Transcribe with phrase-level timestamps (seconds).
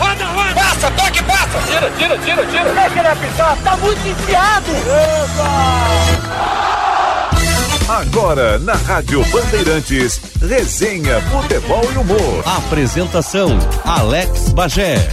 [0.00, 0.54] Roda, roda!
[0.54, 1.58] Passa, toque, passa!
[1.68, 2.72] Tira, tira, tira, tira!
[2.72, 4.72] Deixa ele apitar, tá muito enfiado!
[7.88, 12.42] Agora, na Rádio Bandeirantes, resenha, futebol e humor.
[12.46, 15.08] Apresentação, Alex Bagé.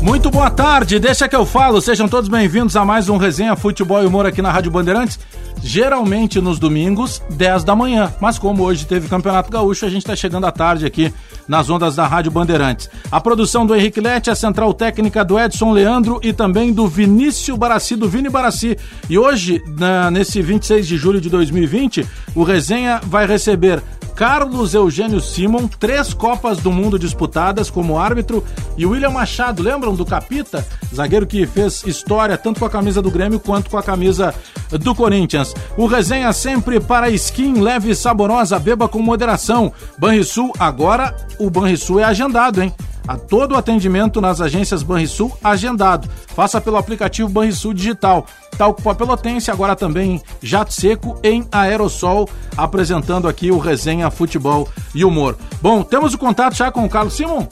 [0.00, 1.80] Muito boa tarde, deixa que eu falo.
[1.80, 5.18] Sejam todos bem-vindos a mais um Resenha Futebol e Humor aqui na Rádio Bandeirantes.
[5.62, 8.12] Geralmente nos domingos, 10 da manhã.
[8.20, 11.12] Mas como hoje teve Campeonato Gaúcho, a gente está chegando à tarde aqui
[11.46, 12.88] nas ondas da Rádio Bandeirantes.
[13.10, 17.58] A produção do Henrique Lete, a central técnica do Edson Leandro e também do Vinícius
[17.58, 18.76] Barassi, do Vini Barassi.
[19.08, 23.82] E hoje, na, nesse 26 de julho de 2020, o Resenha vai receber
[24.22, 28.44] Carlos Eugênio Simon, três Copas do Mundo disputadas como árbitro,
[28.78, 30.64] e William Machado, lembram do Capita?
[30.94, 34.32] Zagueiro que fez história tanto com a camisa do Grêmio quanto com a camisa
[34.70, 35.52] do Corinthians.
[35.76, 39.72] O resenha sempre para skin leve e saborosa, beba com moderação.
[39.98, 42.72] Banrisul, agora o Banrisul é agendado, hein?
[43.06, 46.08] A todo o atendimento nas agências Banrisul agendado.
[46.28, 48.26] Faça pelo aplicativo Banrisul Digital.
[48.56, 55.04] Talco Pó Pelotense, agora também Jato Seco em aerossol, apresentando aqui o Resenha Futebol e
[55.04, 55.36] Humor.
[55.60, 57.46] Bom, temos o contato já com o Carlos Simon?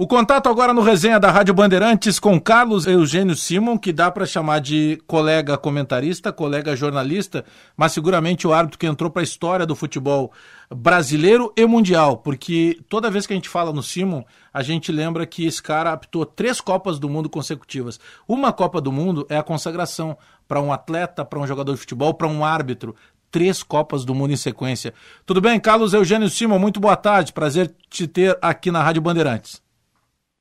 [0.00, 4.24] O contato agora no resenha da Rádio Bandeirantes com Carlos Eugênio Simon, que dá para
[4.24, 7.44] chamar de colega comentarista, colega jornalista,
[7.76, 10.30] mas seguramente o árbitro que entrou para a história do futebol
[10.70, 15.26] brasileiro e mundial, porque toda vez que a gente fala no Simon, a gente lembra
[15.26, 17.98] que esse cara apitou três Copas do Mundo consecutivas.
[18.26, 22.12] Uma Copa do Mundo é a consagração para um atleta, para um jogador de futebol,
[22.14, 22.94] para um árbitro
[23.30, 24.92] três Copas do Mundo em sequência.
[25.24, 26.58] Tudo bem, Carlos Eugênio Simon?
[26.58, 27.32] Muito boa tarde.
[27.32, 29.62] Prazer te ter aqui na Rádio Bandeirantes.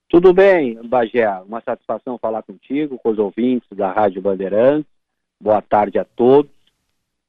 [0.10, 1.30] Tudo bem, Bagé.
[1.42, 4.90] Uma satisfação falar contigo, com os ouvintes da Rádio Bandeirantes.
[5.40, 6.57] Boa tarde a todos.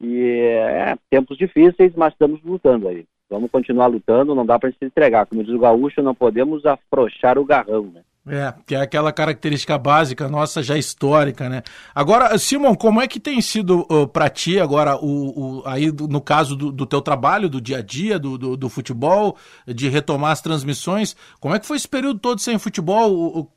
[0.00, 3.04] E é, tempos difíceis, mas estamos lutando aí.
[3.30, 5.26] Vamos continuar lutando, não dá para se entregar.
[5.26, 8.02] Como diz o gaúcho, não podemos afrouxar o garrão, né?
[8.30, 11.62] É, que é aquela característica básica nossa já histórica, né?
[11.94, 16.20] Agora, Simon, como é que tem sido uh, para ti agora o, o, aí no
[16.20, 20.32] caso do, do, teu trabalho, do dia a dia, do, do, do, futebol, de retomar
[20.32, 21.16] as transmissões?
[21.40, 23.10] Como é que foi esse período todo sem futebol?
[23.10, 23.50] O,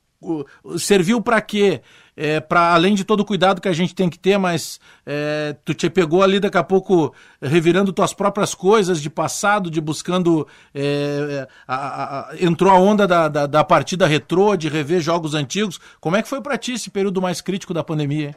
[0.78, 1.82] serviu para quê?
[2.14, 5.56] É, para além de todo o cuidado que a gente tem que ter, mas é,
[5.64, 10.46] tu te pegou ali daqui a pouco revirando tuas próprias coisas de passado, de buscando.
[10.74, 15.78] É, a, a, entrou a onda da, da, da, partida retrô, de rever jogos antigos.
[16.00, 18.36] Como é que foi para ti esse período mais crítico da pandemia?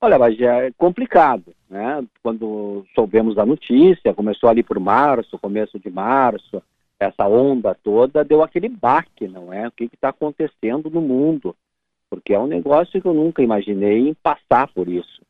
[0.00, 2.04] Olha, mas é complicado, né?
[2.22, 6.62] Quando soubemos da notícia, começou ali por março, começo de março,
[6.98, 9.68] essa onda toda deu aquele baque, não é?
[9.68, 11.54] O que está acontecendo no mundo?
[12.10, 15.20] Porque é um negócio que eu nunca imaginei passar por isso.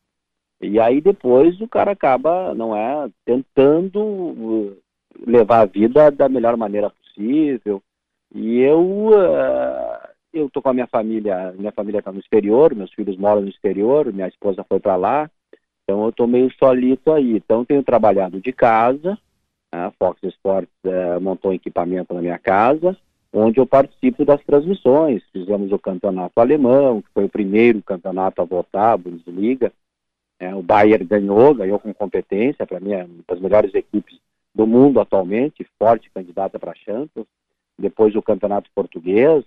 [0.61, 4.77] E aí depois o cara acaba, não é, tentando uh,
[5.25, 7.81] levar a vida da melhor maneira possível.
[8.33, 12.91] E eu, uh, eu tô com a minha família, minha família está no exterior, meus
[12.93, 15.29] filhos moram no exterior, minha esposa foi para lá,
[15.83, 17.37] então eu tô meio solito aí.
[17.37, 19.17] Então tenho trabalhado de casa,
[19.71, 22.97] a Fox Sports uh, montou um equipamento na minha casa,
[23.37, 25.23] onde eu participo das transmissões.
[25.31, 29.71] Fizemos o campeonato alemão, que foi o primeiro campeonato a voltar, a Bundesliga.
[30.39, 34.19] É, o Bayern ganhou, ganhou com competência, para mim é uma das melhores equipes
[34.53, 37.27] do mundo atualmente, forte candidata para a Champions.
[37.77, 39.43] Depois o campeonato português,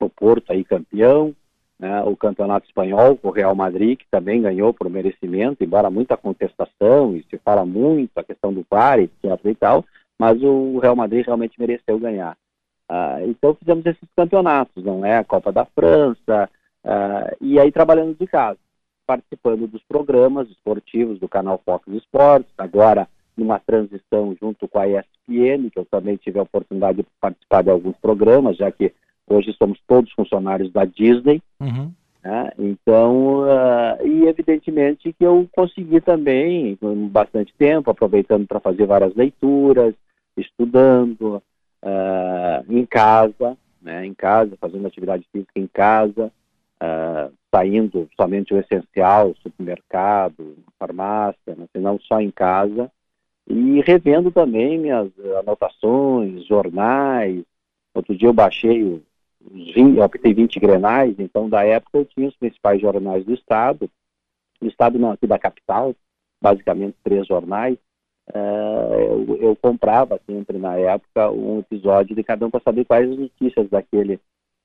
[0.00, 1.34] o Porto aí campeão,
[1.78, 7.16] né, o campeonato espanhol, o Real Madrid, que também ganhou por merecimento, embora muita contestação,
[7.16, 9.10] e se fala muito a questão do VAR, e
[9.58, 9.84] tal,
[10.18, 12.36] mas o Real Madrid realmente mereceu ganhar.
[12.88, 15.18] Ah, então fizemos esses campeonatos, não é?
[15.18, 16.48] A Copa da França,
[16.84, 18.58] ah, e aí trabalhando de casa,
[19.06, 25.68] participando dos programas esportivos do canal Fox Sports, agora numa transição junto com a ESPN,
[25.70, 28.92] que eu também tive a oportunidade de participar de alguns programas, já que
[29.28, 31.42] Hoje somos todos funcionários da Disney.
[31.60, 31.92] Uhum.
[32.22, 32.52] Né?
[32.58, 39.14] Então, uh, e evidentemente que eu consegui também, com bastante tempo, aproveitando para fazer várias
[39.14, 39.94] leituras,
[40.36, 41.42] estudando
[41.82, 44.04] uh, em casa, né?
[44.04, 46.32] em casa, fazendo atividade física em casa,
[46.82, 51.66] uh, saindo somente o essencial, supermercado, farmácia, né?
[51.74, 52.90] não só em casa,
[53.48, 57.44] e revendo também minhas anotações, jornais.
[57.94, 59.02] Outro dia eu baixei o
[59.50, 63.88] 20, eu optei 20 grenais, então da época eu tinha os principais jornais do estado,
[64.60, 65.94] do estado não aqui da capital,
[66.40, 67.78] basicamente três jornais,
[68.34, 73.16] eu, eu, comprava sempre na época um episódio de cada um para saber quais as
[73.16, 74.18] notícias daquele,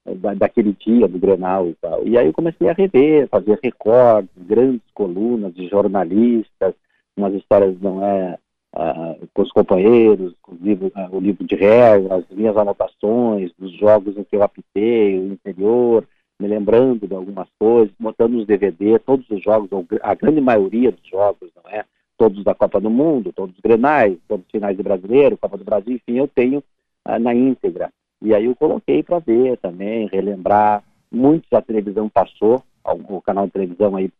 [0.06, 2.08] da, daquele dia do Grenal e tal.
[2.08, 6.74] E aí eu comecei a rever, fazer recordes, grandes colunas de jornalistas,
[7.16, 8.38] umas histórias não é
[8.76, 13.52] uh, com os companheiros, com o livro, uh, o livro de regras, as minhas anotações
[13.58, 16.08] dos jogos em que eu apitei, o interior,
[16.40, 19.70] me lembrando de algumas coisas, montando os DVD, todos os jogos,
[20.02, 21.86] a grande maioria dos jogos, não é?
[22.22, 25.64] Todos da Copa do Mundo, todos os Grenais, todos os finais de Brasileiro, Copa do
[25.64, 26.60] Brasil, enfim, eu tenho
[27.04, 27.92] uh, na íntegra.
[28.22, 30.84] E aí eu coloquei para ver também, relembrar.
[31.12, 34.12] Muitos a televisão passou, o canal de televisão aí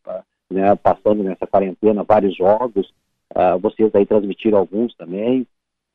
[0.50, 2.92] né, passando nessa quarentena vários jogos.
[3.36, 5.46] Uh, vocês aí transmitiram alguns também,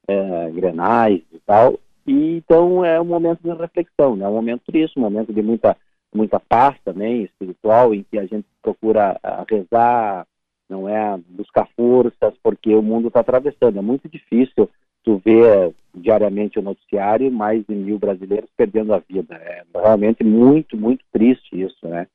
[0.08, 1.76] uh, Grenais e tal.
[2.06, 4.28] E, então é um momento de reflexão, né?
[4.28, 5.76] um momento triste, um momento de muita
[6.14, 9.20] muita paz também espiritual em que a gente procura
[9.50, 10.24] rezar,
[10.68, 13.78] não é buscar forças porque o mundo está atravessando.
[13.78, 14.68] É muito difícil
[15.04, 19.36] tu ver diariamente o noticiário mais de mil brasileiros perdendo a vida.
[19.36, 22.06] É realmente muito muito triste isso, né?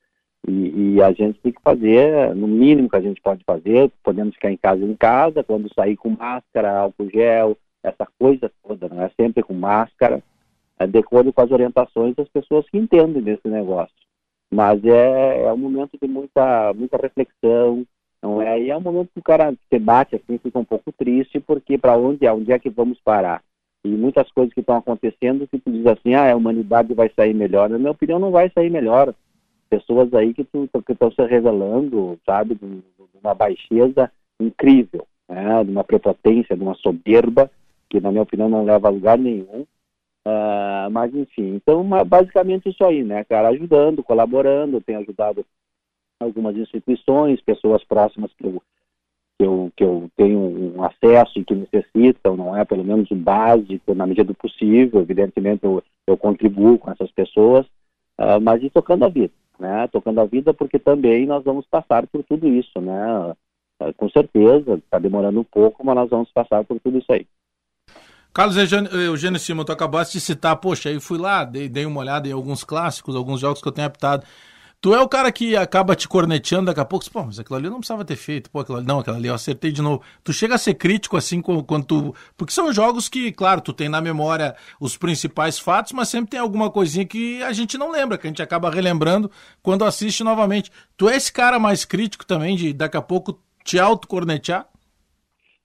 [0.48, 4.34] E, e, a gente tem que fazer, no mínimo que a gente pode fazer, podemos
[4.34, 9.04] ficar em casa em casa, quando sair com máscara, álcool gel, essa coisa toda, não
[9.04, 10.24] é sempre com máscara,
[10.80, 13.94] é, de acordo com as orientações das pessoas que entendem desse negócio.
[14.52, 17.86] Mas é, é um momento de muita, muita reflexão,
[18.22, 18.60] não é?
[18.60, 21.78] E é um momento que o cara se bate assim, fica um pouco triste, porque
[21.78, 23.44] para onde é, onde é que vamos parar?
[23.84, 27.34] E muitas coisas que estão acontecendo, que tu diz assim, ah, a humanidade vai sair
[27.34, 27.68] melhor.
[27.68, 29.14] Na minha opinião, não vai sair melhor
[29.70, 32.84] pessoas aí que estão se revelando, sabe, de,
[33.24, 37.50] uma baixeza incrível, né, de uma prepotência, de uma soberba,
[37.90, 39.66] que na minha opinião não leva a lugar nenhum.
[40.28, 45.44] Uh, mas enfim, então basicamente isso aí, né, cara, ajudando, colaborando, tem ajudado
[46.24, 48.62] algumas instituições, pessoas próximas que eu,
[49.38, 50.40] que eu, que eu tenho
[50.76, 55.02] um acesso e que necessitam, não é, pelo menos o básico, na medida do possível,
[55.02, 57.66] evidentemente eu, eu contribuo com essas pessoas,
[58.20, 62.06] uh, mas e tocando a vida né, tocando a vida, porque também nós vamos passar
[62.08, 63.34] por tudo isso, né?
[63.80, 67.28] É, com certeza, está demorando um pouco, mas nós vamos passar por tudo isso aí.
[68.34, 72.28] Carlos Eugênio Simão, tu acabaste de citar, poxa, aí fui lá, dei, dei uma olhada
[72.28, 74.26] em alguns clássicos, alguns jogos que eu tenho aptado.
[74.82, 77.66] Tu é o cara que acaba te corneteando daqui a pouco, pô, mas aquilo ali
[77.68, 80.02] eu não precisava ter feito, pô, aquilo ali, não, aquilo ali eu acertei de novo.
[80.24, 82.16] Tu chega a ser crítico assim quando tu.
[82.36, 86.40] Porque são jogos que, claro, tu tem na memória os principais fatos, mas sempre tem
[86.40, 89.30] alguma coisinha que a gente não lembra, que a gente acaba relembrando
[89.62, 90.72] quando assiste novamente.
[90.98, 94.66] Tu é esse cara mais crítico também, de daqui a pouco te autocornetear?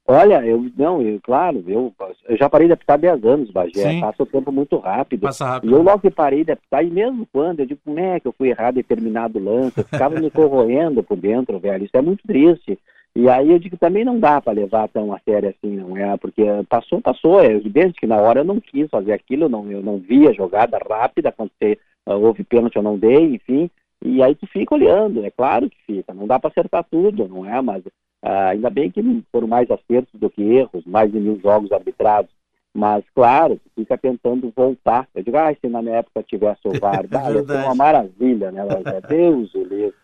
[0.09, 1.93] Olha, eu não, eu, claro, eu,
[2.29, 4.01] eu já parei de apitar 10 anos, Bagé, Sim.
[4.01, 5.23] passa o tempo muito rápido.
[5.23, 5.71] Passa rápido.
[5.71, 8.29] E eu logo que parei de apitar, e mesmo quando, eu digo, como é que
[8.29, 12.03] eu fui errado em determinado lance, eu ficava me corroendo por dentro, velho, isso é
[12.03, 12.79] muito triste.
[13.17, 16.17] E aí eu digo, também não dá para levar tão a sério assim, não é?
[16.19, 19.71] Porque passou, passou, é evidente que na hora eu não quis fazer aquilo, eu não,
[19.73, 23.71] eu não vi a jogada rápida, quando você, uh, houve pênalti eu não dei, enfim,
[24.05, 27.45] e aí tu fica olhando, é claro que fica, não dá para acertar tudo, não
[27.45, 27.61] é?
[27.63, 27.83] Mas
[28.23, 32.31] ah, ainda bem que foram mais acertos do que erros, mais de mil jogos arbitrados.
[32.75, 35.09] Mas, claro, fica tentando voltar.
[35.15, 38.63] Eu digo, ah, se na minha época tivesse o VAR, é uma maravilha, né?
[39.09, 39.95] Deus o livre.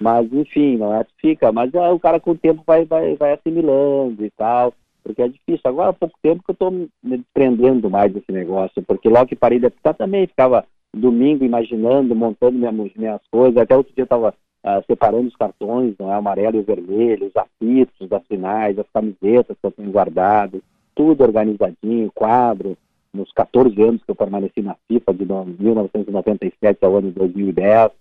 [0.00, 1.52] Mas, enfim, não é fica.
[1.52, 4.74] Mas ah, o cara com o tempo vai, vai, vai assimilando e tal,
[5.04, 5.60] porque é difícil.
[5.64, 9.36] Agora há pouco tempo que eu estou me desprendendo mais desse negócio, porque logo que
[9.36, 13.56] parei de apitar também ficava domingo imaginando, montando minhas, minhas coisas.
[13.56, 14.34] Até outro dia eu estava
[14.66, 19.56] uh, separando os cartões, não é, amarelo e vermelho, os apitos das finais, as camisetas
[19.56, 20.62] que eu tenho guardado,
[20.94, 22.76] tudo organizadinho, quadro,
[23.14, 27.92] nos 14 anos que eu permaneci na FIFA, de 1997 ao ano de 2010.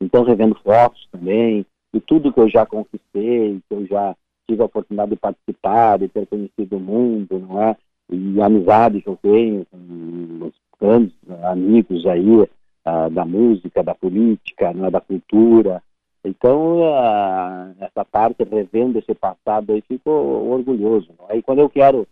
[0.00, 4.14] Então, revendo fotos também, e tudo que eu já conquistei, que eu já
[4.46, 7.76] tive a oportunidade de participar, de ter conhecido o mundo, não é?
[8.10, 12.46] E a amizade que eu tenho com os grandes amigos aí,
[12.86, 15.82] uh, da música, da política, né, da cultura.
[16.24, 16.80] Então,
[17.80, 21.10] essa parte, revendo esse passado, aí fico orgulhoso.
[21.18, 21.26] Não?
[21.28, 22.08] Aí, quando eu quero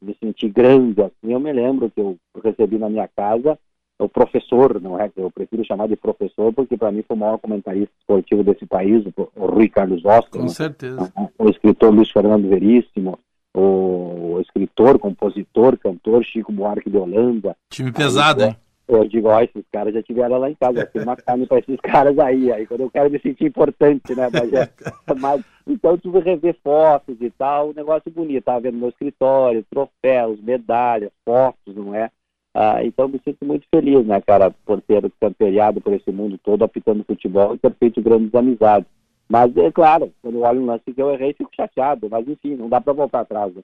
[0.00, 3.58] me sentir grande assim, eu me lembro que eu recebi na minha casa
[3.98, 5.10] o professor, não é?
[5.16, 9.04] Eu prefiro chamar de professor porque para mim foi o maior comentarista esportivo desse país,
[9.16, 10.40] o Rui Carlos Oscar.
[10.40, 10.48] Com né?
[10.48, 11.12] certeza.
[11.38, 13.18] O escritor Luiz Fernando Veríssimo,
[13.54, 17.56] o escritor, compositor, cantor Chico Buarque de Holanda.
[17.70, 18.56] Time pesado, hein?
[18.88, 21.80] Eu digo, ó, esses caras já tiveram lá em casa, tem uma carne para esses
[21.80, 24.70] caras aí, aí quando eu quero me sentir importante, né, mas, é,
[25.18, 30.40] mas então tu rever fotos e tal, um negócio bonito, tava vendo meu escritório, troféus,
[30.40, 32.10] medalhas, fotos, não é?
[32.54, 36.64] Ah, então me sinto muito feliz, né, cara, por ter campeado por esse mundo todo,
[36.64, 38.88] apitando futebol e ter feito grandes amizades.
[39.28, 42.08] Mas, é claro, quando eu olho um lance que eu errei, fico chateado.
[42.10, 43.54] Mas, enfim, não dá para voltar atrás.
[43.54, 43.62] Né?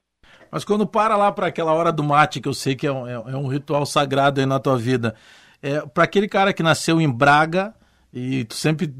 [0.50, 3.06] Mas quando para lá para aquela hora do mate, que eu sei que é um,
[3.06, 5.14] é, é um ritual sagrado aí na tua vida,
[5.62, 7.74] é, para aquele cara que nasceu em Braga
[8.12, 8.92] e tu sempre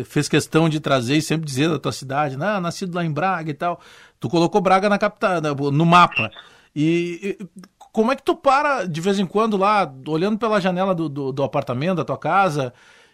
[0.00, 2.58] é, fez questão de trazer e sempre dizer da tua cidade, né?
[2.58, 3.80] nascido lá em Braga e tal.
[4.18, 5.40] Tu colocou Braga na capital,
[5.72, 6.30] no mapa.
[6.74, 7.46] E, e
[7.92, 11.30] como é que tu para de vez em quando lá, olhando pela janela do, do,
[11.30, 12.72] do apartamento, da tua casa,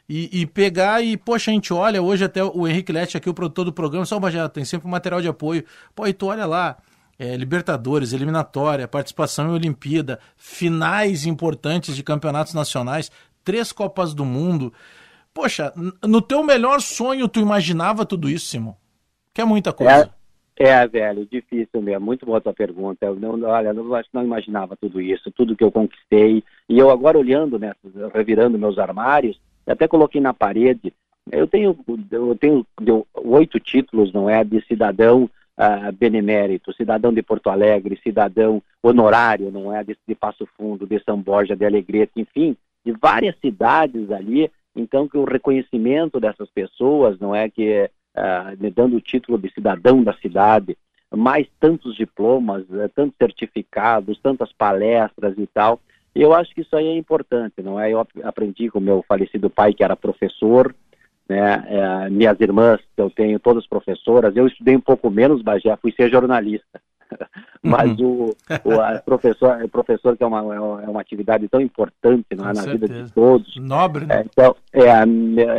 [0.08, 3.34] e, e, pegar e, poxa, a gente olha, hoje até o Henrique Lete aqui, o
[3.34, 5.64] produtor do programa, só já tem sempre um material de apoio.
[5.94, 6.78] Pô, e tu olha lá,
[7.18, 13.10] é, Libertadores, eliminatória, participação em Olimpíada, finais importantes de campeonatos nacionais,
[13.42, 14.72] três Copas do Mundo.
[15.34, 15.72] Poxa,
[16.06, 18.74] no teu melhor sonho tu imaginava tudo isso, Simon?
[19.34, 20.10] Que é muita coisa.
[20.58, 22.06] É, é velho, difícil mesmo.
[22.06, 23.06] Muito boa tua pergunta.
[23.06, 26.42] Eu não, olha, não, não imaginava tudo isso, tudo que eu conquistei.
[26.68, 27.72] E eu agora olhando, né,
[28.14, 30.92] revirando meus armários, até coloquei na parede.
[31.30, 31.76] Eu tenho,
[32.10, 32.66] eu tenho
[33.14, 39.74] oito títulos, não é, de cidadão uh, benemérito, cidadão de Porto Alegre, cidadão honorário, não
[39.74, 44.50] é, de, de Passo Fundo, de São Borja, de Alegrete, enfim, de várias cidades ali.
[44.74, 50.02] Então, que o reconhecimento dessas pessoas, não é, que uh, dando o título de cidadão
[50.04, 50.78] da cidade,
[51.14, 55.80] mais tantos diplomas, uh, tantos certificados, tantas palestras e tal.
[56.14, 57.92] Eu acho que isso aí é importante, não é?
[57.92, 60.74] Eu aprendi com meu falecido pai, que era professor,
[61.28, 61.64] né?
[61.66, 65.92] É, minhas irmãs, que eu tenho todas professoras, eu estudei um pouco menos, já fui
[65.92, 66.80] ser jornalista.
[67.62, 68.26] mas uhum.
[68.26, 72.54] o, o professor, o professor que é uma, é uma atividade tão importante é, na
[72.54, 72.78] certeza.
[72.78, 73.56] vida de todos.
[73.56, 74.20] Nobre, né?
[74.20, 75.06] É, então, é,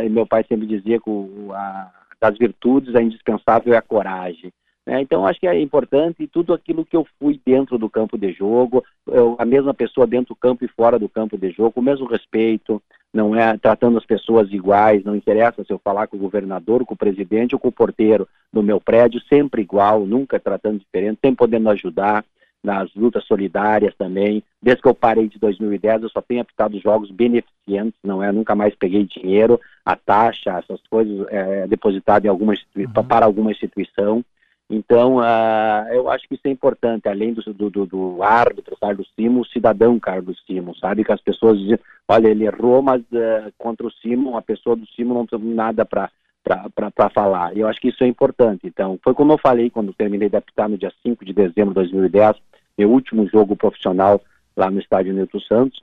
[0.08, 4.52] meu pai sempre dizia que o, a, das virtudes a indispensável é a coragem.
[4.86, 5.00] Né?
[5.00, 8.84] Então, acho que é importante tudo aquilo que eu fui dentro do campo de jogo,
[9.06, 12.06] eu, a mesma pessoa dentro do campo e fora do campo de jogo, o mesmo
[12.06, 12.82] respeito,
[13.12, 16.94] não é tratando as pessoas iguais, não interessa se eu falar com o governador, com
[16.94, 21.36] o presidente ou com o porteiro do meu prédio, sempre igual, nunca tratando diferente, sempre
[21.36, 22.24] podendo ajudar
[22.62, 24.42] nas lutas solidárias também.
[24.62, 28.30] Desde que eu parei de 2010, eu só tenho apitado jogos beneficentes, não é?
[28.30, 33.04] Nunca mais peguei dinheiro, a taxa, essas coisas é, depositada em alguma uhum.
[33.08, 34.24] para alguma instituição.
[34.72, 39.40] Então, uh, eu acho que isso é importante, além do, do, do árbitro Carlos Simon,
[39.40, 41.02] o cidadão Carlos Simon, sabe?
[41.02, 44.86] Que as pessoas dizem, olha, ele errou, mas uh, contra o Simon, a pessoa do
[44.86, 46.08] Simon não tem nada para
[46.42, 47.54] para falar.
[47.54, 48.60] Eu acho que isso é importante.
[48.64, 51.74] Então, foi como eu falei quando terminei de apitar no dia 5 de dezembro de
[51.74, 52.36] 2010,
[52.78, 54.22] meu último jogo profissional
[54.56, 55.82] lá no estádio Nilton Santos.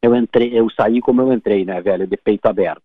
[0.00, 2.82] Eu entrei, eu saí como eu entrei, né, velho, de peito aberto,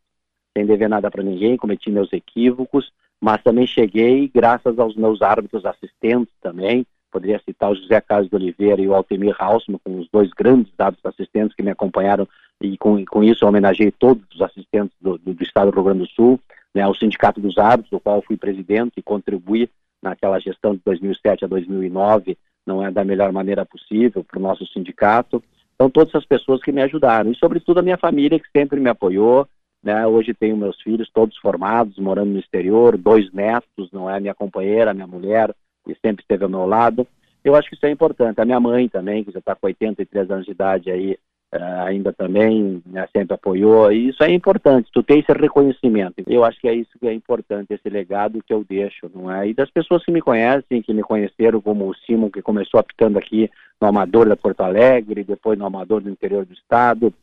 [0.56, 2.91] sem dever nada para ninguém, cometi meus equívocos,
[3.22, 8.36] mas também cheguei graças aos meus árbitros assistentes também, poderia citar o José Carlos de
[8.36, 12.28] Oliveira e o Altemir Hausmann, com os dois grandes árbitros assistentes que me acompanharam,
[12.62, 15.84] e com, com isso eu homenageei todos os assistentes do, do, do Estado do Rio
[15.86, 16.40] Grande do Sul,
[16.74, 19.70] né, o Sindicato dos Árbitros, do qual fui presidente e contribuí
[20.02, 24.66] naquela gestão de 2007 a 2009, não é da melhor maneira possível para o nosso
[24.68, 25.42] sindicato.
[25.76, 28.90] Então, todas as pessoas que me ajudaram, e sobretudo a minha família, que sempre me
[28.90, 29.48] apoiou,
[29.84, 30.06] né?
[30.06, 34.20] Hoje tenho meus filhos todos formados, morando no exterior, dois netos, não é?
[34.20, 35.54] Minha companheira, minha mulher,
[35.86, 37.08] que sempre esteve ao meu lado.
[37.44, 38.42] Eu acho que isso é importante.
[38.42, 41.18] A minha mãe também, que já está com 83 anos de idade aí,
[41.54, 43.92] uh, ainda também né, sempre apoiou.
[43.92, 46.24] E isso é importante, tu tem esse reconhecimento.
[46.28, 49.48] Eu acho que é isso que é importante, esse legado que eu deixo, não é?
[49.48, 53.18] E das pessoas que me conhecem, que me conheceram como o Simon, que começou apitando
[53.18, 57.14] aqui no Amador da Porto Alegre, depois no Amador do interior do estado,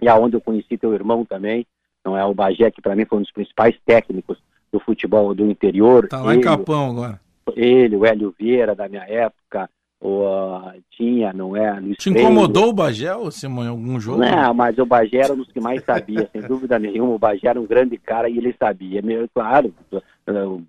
[0.00, 1.66] e aonde eu conheci teu irmão também,
[2.04, 2.24] não é?
[2.24, 4.38] O Bagé, que para mim foi um dos principais técnicos
[4.72, 6.08] do futebol do interior.
[6.08, 7.20] Tá lá ele, em Capão agora.
[7.56, 9.68] Ele, o Hélio Vieira, da minha época,
[10.00, 11.78] o, uh, tinha, não é?
[11.78, 14.20] Luiz Te incomodou o Bagé, Simão, em algum jogo?
[14.20, 17.14] Não, mas o Bagé era um dos que mais sabia, sem dúvida nenhuma.
[17.14, 19.02] O Bagé era um grande cara e ele sabia.
[19.02, 19.74] Meu, claro,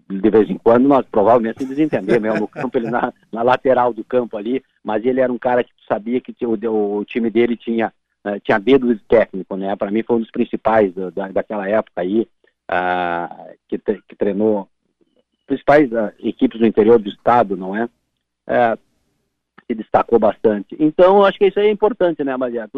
[0.10, 3.94] de vez em quando nós provavelmente se desentender mesmo no campo, ele na, na, lateral
[3.94, 7.56] do campo ali, mas ele era um cara que sabia que o, o time dele
[7.56, 7.94] tinha
[8.44, 9.75] tinha dedo de técnico, né?
[9.75, 12.28] Para mim foi um dos principais da, daquela época aí,
[12.70, 14.68] uh, que, que treinou
[15.48, 17.88] principais uh, equipes do interior do estado, não é?
[19.68, 20.75] se destacou bastante.
[20.78, 22.70] Então, acho que isso aí é importante, né, Maria?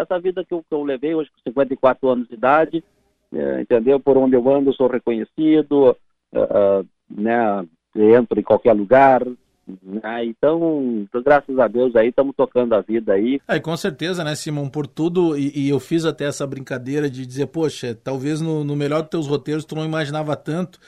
[0.00, 2.84] essa vida que eu, que eu, levei hoje com 54 anos de idade,
[3.32, 3.98] é, entendeu?
[3.98, 5.96] Por onde eu ando, sou reconhecido,
[7.10, 7.66] né?
[7.96, 9.22] Entro em qualquer lugar,
[9.82, 10.24] né?
[10.24, 13.40] Então, graças a Deus aí estamos tocando a vida aí.
[13.46, 17.26] É, com certeza, né, Simão, por tudo, e, e, eu fiz até essa brincadeira de
[17.26, 20.78] dizer, poxa, talvez no, no melhor dos teus roteiros tu não imaginava tanto.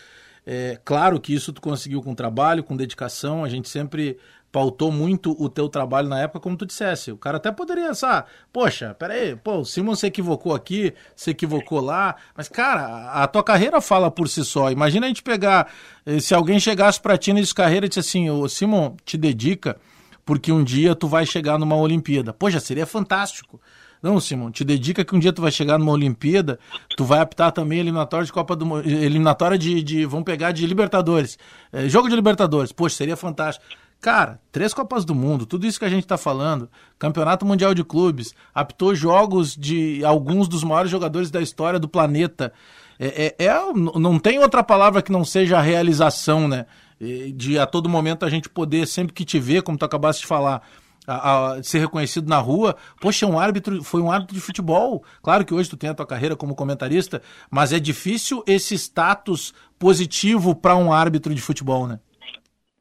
[0.45, 4.19] É, claro que isso tu conseguiu com trabalho, com dedicação, a gente sempre
[4.53, 7.11] pautou muito o teu trabalho na época, como tu dissesse.
[7.11, 11.81] O cara até poderia pensar, poxa, peraí, pô, o Simon se equivocou aqui, se equivocou
[11.81, 14.71] lá, mas, cara, a tua carreira fala por si só.
[14.71, 15.73] Imagina a gente pegar,
[16.05, 19.79] eh, se alguém chegasse pra ti nesse carreira e disse assim, ô Simon, te dedica,
[20.25, 22.33] porque um dia tu vai chegar numa Olimpíada.
[22.33, 23.59] Poxa, seria fantástico.
[24.03, 26.59] Não, Simão, te dedica que um dia tu vai chegar numa Olimpíada,
[26.97, 31.39] tu vai apitar também eliminatória de Copa do eliminatória de, de vão pegar de Libertadores,
[31.73, 32.73] é, jogo de Libertadores.
[32.73, 33.65] Poxa, seria fantástico.
[34.03, 36.69] Cara, três Copas do Mundo, tudo isso que a gente está falando,
[36.99, 42.53] Campeonato Mundial de Clubes, apitou jogos de alguns dos maiores jogadores da história do planeta.
[42.99, 46.67] É, é, é, não tem outra palavra que não seja a realização, né?
[47.37, 50.27] De a todo momento a gente poder, sempre que te ver, como tu acabaste de
[50.27, 50.63] falar,
[51.07, 52.75] a, a, ser reconhecido na rua.
[53.01, 55.05] Poxa, um árbitro, foi um árbitro de futebol.
[55.23, 59.55] Claro que hoje tu tem a tua carreira como comentarista, mas é difícil esse status
[59.79, 62.01] positivo para um árbitro de futebol, né?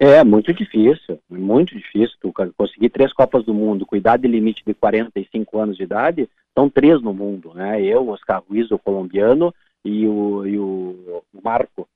[0.03, 2.17] É, muito difícil, muito difícil.
[2.20, 6.27] Tu conseguir três Copas do Mundo com idade limite de 45 anos de idade,
[6.58, 7.79] são três no mundo, né?
[7.79, 9.53] Eu, Oscar Ruiz, o colombiano,
[9.86, 11.88] e o, e o Marco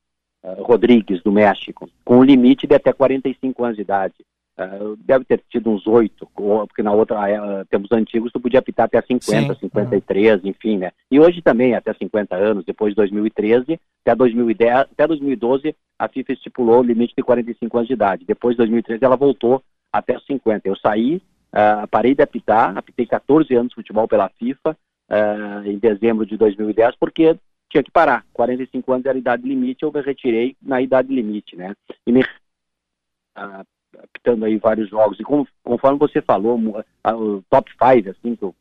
[0.43, 4.13] uh, Rodrigues, do México, com limite de até 45 anos de idade.
[4.57, 8.85] Uh, deve ter tido uns oito, porque na outra uh, tempos antigos tu podia apitar
[8.85, 9.59] até 50, Sim.
[9.59, 10.49] 53, uhum.
[10.49, 10.91] enfim, né?
[11.11, 16.33] E hoje também até 50 anos, depois de 2013, até 2010, até 2012 a FIFA
[16.33, 18.25] estipulou o limite de 45 anos de idade.
[18.25, 20.67] Depois de 2013 ela voltou até 50.
[20.67, 25.77] Eu saí, uh, parei de apitar, apitei 14 anos de futebol pela FIFA uh, em
[25.77, 27.37] dezembro de 2010 porque
[27.69, 28.25] tinha que parar.
[28.31, 31.75] 45 anos era a idade limite, eu me retirei na idade limite, né?
[32.07, 32.23] E me
[34.03, 35.19] apitando aí vários jogos.
[35.19, 38.55] E conforme você falou, o top 5, assim, do,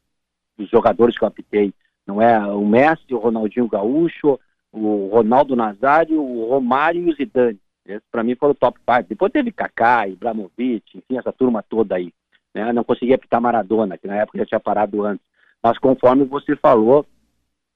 [0.56, 1.72] dos jogadores que eu apitei,
[2.06, 4.38] não é o Messi, o Ronaldinho Gaúcho,
[4.72, 7.58] o Ronaldo Nazário, o Romário e o Zidane.
[7.86, 9.08] Esse para mim foi o top 5.
[9.08, 12.12] Depois teve Kaká, Ibrahimovic, enfim, essa turma toda aí.
[12.54, 12.72] Né?
[12.72, 15.24] Não conseguia apitar Maradona, que na época já tinha parado antes.
[15.62, 17.06] Mas conforme você falou,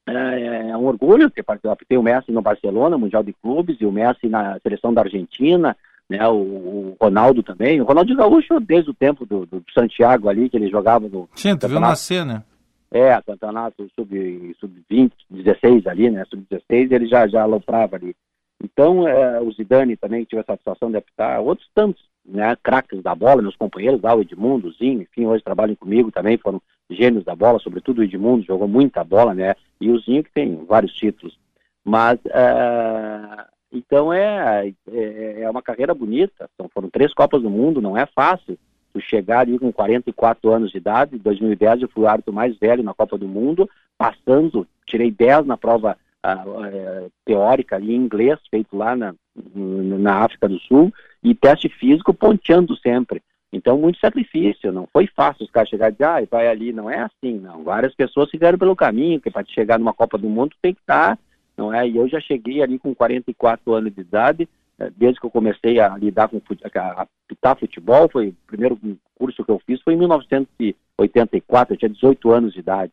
[0.06, 1.72] é, é um orgulho ter participado.
[1.72, 5.76] Apitei o Messi no Barcelona, Mundial de Clubes, e o Messi na seleção da Argentina,
[6.08, 7.80] né, o, o, Ronaldo também.
[7.80, 11.28] O Ronaldo Gaúcho, desde o tempo do, do Santiago ali, que ele jogava no.
[11.34, 12.42] Sim, tu viu nascer, né?
[12.90, 16.24] É, campeonato sub-20, sub 16 ali, né?
[16.24, 18.16] Sub-16, ele já, já aloprava ali.
[18.62, 22.56] Então, é, o Zidane também, que tive a satisfação de apitar, outros tantos, né?
[22.62, 26.38] Craques da bola, meus companheiros lá, o Edmundo, o Zinho, enfim, hoje trabalham comigo também,
[26.38, 26.60] foram
[26.90, 29.54] gênios da bola, sobretudo o Edmundo, jogou muita bola, né?
[29.80, 31.38] E o Zinho, que tem vários títulos.
[31.84, 36.48] Mas, é, então é, é, é uma carreira bonita.
[36.54, 38.58] Então, foram três Copas do Mundo, não é fácil.
[38.92, 42.56] Tu chegar ali com 44 anos de idade, em 2010 eu fui o árbitro mais
[42.56, 48.38] velho na Copa do Mundo, passando, tirei 10 na prova uh, teórica ali em inglês,
[48.50, 49.14] feito lá na,
[49.54, 53.22] na África do Sul, e teste físico ponteando sempre.
[53.52, 56.90] Então, muito sacrifício, não foi fácil os caras chegarem e dizer, ah, vai ali, não
[56.90, 57.64] é assim, não.
[57.64, 61.16] Várias pessoas ficaram pelo caminho, que para chegar numa Copa do Mundo tem que estar
[61.16, 61.22] tá
[61.58, 61.86] não é?
[61.86, 65.80] E eu já cheguei ali com 44 anos de idade, eh, desde que eu comecei
[65.80, 66.40] a lidar com
[66.76, 68.78] a apitar futebol, foi o primeiro
[69.16, 72.92] curso que eu fiz foi em 1984, eu tinha 18 anos de idade,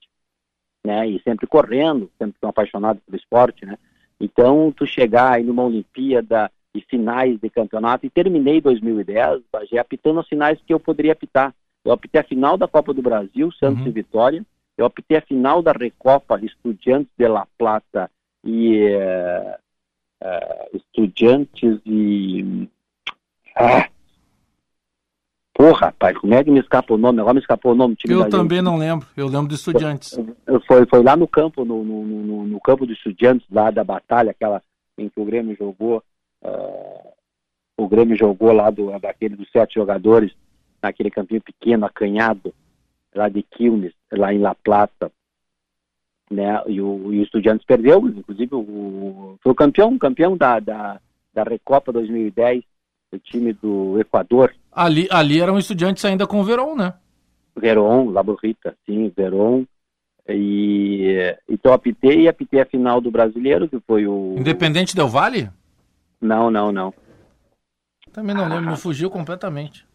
[0.84, 1.08] né?
[1.08, 3.78] E sempre correndo, sempre tão apaixonado pelo esporte, né?
[4.20, 10.20] Então, tu chegar aí numa Olimpíada e finais de campeonato, e terminei 2010, já apitando
[10.20, 11.54] as finais que eu poderia apitar.
[11.84, 13.90] Eu apitei a final da Copa do Brasil, Santos uhum.
[13.90, 14.46] e Vitória,
[14.78, 18.10] eu apitei a final da Recopa Estudiantes de La Plata
[18.46, 19.56] e uh,
[20.24, 22.70] uh, estudantes e.
[23.56, 23.90] Ah,
[25.54, 27.20] porra, rapaz, como é que me escapa o nome?
[27.20, 27.98] Agora me escapou o nome.
[28.08, 30.18] Eu também não lembro, eu lembro de estudantes.
[30.68, 34.32] Foi, foi lá no campo, no, no, no, no campo de estudantes, lá da batalha,
[34.32, 34.62] aquela
[34.98, 36.04] em que o Grêmio jogou.
[36.42, 37.16] Uh,
[37.78, 40.32] o Grêmio jogou lá do, daquele dos sete jogadores,
[40.82, 42.54] naquele campinho pequeno, acanhado,
[43.14, 45.12] lá de Quilmes, lá em La Plata
[46.30, 46.62] né?
[46.68, 51.00] E o, e o Estudiantes perdeu, inclusive o, foi o campeão, campeão da, da,
[51.34, 52.64] da Recopa 2010,
[53.12, 54.54] o time do Equador.
[54.72, 56.94] Ali, ali eram estudantes ainda com o Verón, né?
[57.56, 59.66] Verón, Laborrita, sim, Verón.
[60.28, 64.36] E então apitei e apitei a final do brasileiro, que foi o.
[64.38, 65.52] Independente Del Vale?
[66.20, 66.94] Não, não, não.
[68.12, 69.86] Também não lembro, me fugiu completamente.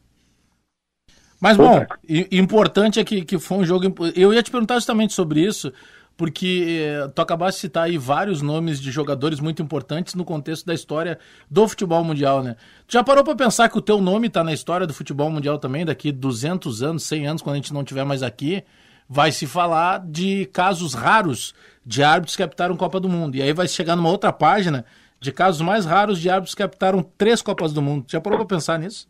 [1.41, 1.85] Mas bom,
[2.31, 3.93] importante é que, que foi um jogo.
[4.15, 5.73] Eu ia te perguntar justamente sobre isso,
[6.21, 10.67] porque eh, tu acabaste de citar aí vários nomes de jogadores muito importantes no contexto
[10.67, 11.19] da história
[11.51, 12.57] do futebol mundial, né?
[12.87, 15.59] Tu já parou para pensar que o teu nome está na história do futebol mundial
[15.59, 18.63] também, daqui 200 anos, 100 anos, quando a gente não estiver mais aqui,
[19.09, 21.55] vai se falar de casos raros
[21.87, 23.37] de árbitros que apitaram Copa do Mundo.
[23.37, 24.85] E aí vai chegar numa outra página
[25.19, 28.05] de casos mais raros de árbitros que apitaram três Copas do Mundo.
[28.07, 29.09] Já parou para pensar nisso?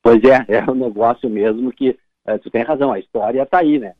[0.00, 3.80] Pois é, é um negócio mesmo que é, tu tem razão, a história está aí,
[3.80, 3.94] né?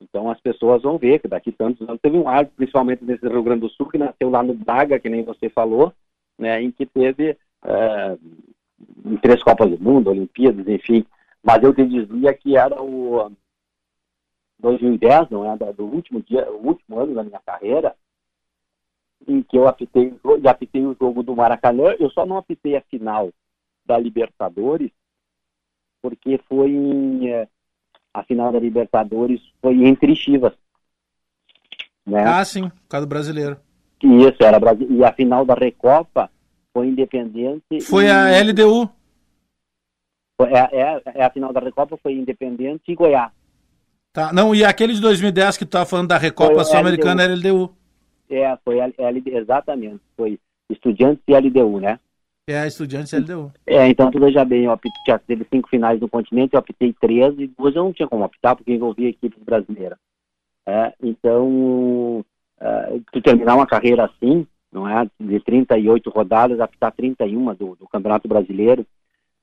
[0.00, 3.42] Então as pessoas vão ver que daqui tantos anos teve um árbitro, principalmente nesse Rio
[3.42, 5.92] Grande do Sul, que nasceu lá no Braga, que nem você falou,
[6.38, 8.18] né, em que teve é,
[9.04, 11.04] em três Copas do Mundo, Olimpíadas, enfim.
[11.42, 13.32] Mas eu te dizia que era o
[14.58, 17.94] 2010, não é, do último dia, o último ano da minha carreira,
[19.26, 22.82] em que eu apitei, já apitei o jogo do Maracanã, eu só não apitei a
[22.82, 23.30] final
[23.84, 24.90] da Libertadores,
[26.02, 27.48] porque foi em, é,
[28.16, 30.54] a final da Libertadores foi entre Chivas.
[32.06, 32.24] Né?
[32.24, 33.58] Ah, sim, por causa do brasileiro.
[34.02, 34.86] Isso, era Brasil.
[34.90, 36.30] E a final da Recopa
[36.72, 37.80] foi independente.
[37.82, 38.10] Foi e...
[38.10, 38.88] a LDU.
[40.40, 43.32] É, é, é, a final da Recopa foi Independente e Goiás.
[44.12, 47.74] Tá, não, e aquele de 2010 que tu estava falando da Recopa Sul-Americana era LDU.
[48.28, 50.00] É, foi LDU, exatamente.
[50.16, 51.98] Foi Estudiantes e LDU, né?
[52.48, 53.52] É, Estudiantes e LDU.
[53.66, 54.80] É, então tu veja bem, eu
[55.26, 58.54] teve cinco finais no continente, eu optei três e duas eu não tinha como optar
[58.54, 59.98] porque envolvia equipes brasileiras.
[60.64, 65.08] É, então, uh, tu terminar uma carreira assim, não é?
[65.18, 68.86] De 38 rodadas, optar 31 do, do Campeonato Brasileiro,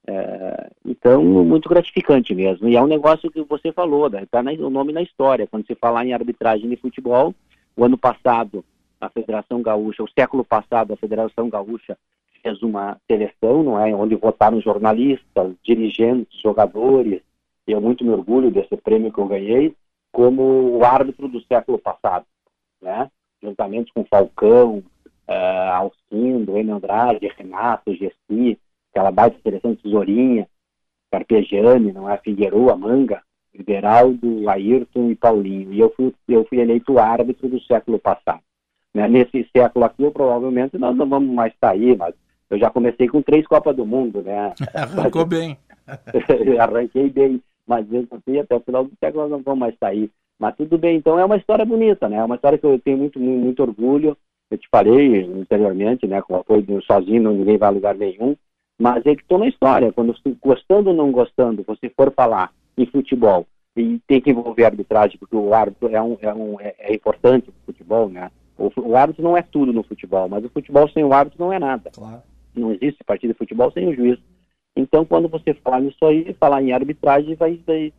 [0.07, 2.69] é, então, muito gratificante mesmo.
[2.69, 4.53] E é um negócio que você falou, está né?
[4.59, 5.47] o nome na história.
[5.47, 7.35] Quando se falar em arbitragem de futebol,
[7.75, 8.63] o ano passado,
[8.99, 11.97] a Federação Gaúcha, o século passado, a Federação Gaúcha
[12.43, 13.95] fez uma seleção, não é?
[13.95, 17.21] Onde votaram jornalistas, dirigentes, jogadores.
[17.65, 19.73] Eu muito me orgulho desse prêmio que eu ganhei,
[20.11, 22.25] como o árbitro do século passado,
[22.81, 23.09] né?
[23.41, 24.83] Juntamente com Falcão,
[25.27, 28.59] uh, Alcindo, Enio Andrade, Renato, Gessi,
[28.91, 30.47] aquela baita seleção Tesourinha,
[31.09, 32.17] Carpegiani, não é?
[32.17, 35.73] Figueroa, Manga, Liberaldo, Ayrton e Paulinho.
[35.73, 38.41] E eu fui, eu fui eleito árbitro do século passado.
[38.93, 39.07] Né?
[39.07, 42.13] Nesse século aqui, provavelmente nós não vamos mais sair, mas
[42.53, 44.53] eu já comecei com três Copas do Mundo, né?
[44.73, 45.57] Arrancou bem.
[46.59, 50.09] Arranquei bem, mas mesmo assim, até o final do século nós não vamos mais sair.
[50.39, 52.17] Mas tudo bem, então é uma história bonita, né?
[52.17, 54.17] É uma história que eu tenho muito, muito, orgulho.
[54.51, 56.21] Eu te falei anteriormente, né?
[56.21, 58.35] Com apoio sozinho, ninguém vai a lugar nenhum.
[58.79, 59.93] Mas é que estou na história.
[59.93, 65.17] Quando gostando ou não gostando, você for falar em futebol e tem que envolver arbitragem,
[65.17, 68.29] porque o árbitro é, um, é, um, é, é importante no futebol, né?
[68.57, 71.51] O, o, árbitro não é tudo no futebol, mas o futebol sem o árbitro não
[71.51, 71.89] é nada.
[71.91, 72.21] Claro.
[72.55, 74.19] Não existe partida de futebol sem o juiz.
[74.75, 77.93] Então, quando você fala nisso aí, falar em arbitragem, vai, vai,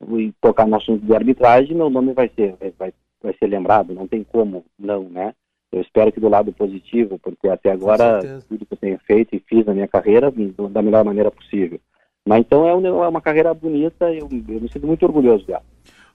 [0.00, 2.92] vai é, tocar no assunto de arbitragem, meu nome vai ser, vai,
[3.22, 5.34] vai ser lembrado, não tem como não, né?
[5.72, 9.40] Eu espero que do lado positivo, porque até agora tudo que eu tenho feito e
[9.40, 10.32] fiz na minha carreira
[10.70, 11.80] da melhor maneira possível.
[12.26, 15.62] Mas então é, é uma carreira bonita eu, eu, me sinto muito orgulhoso dela.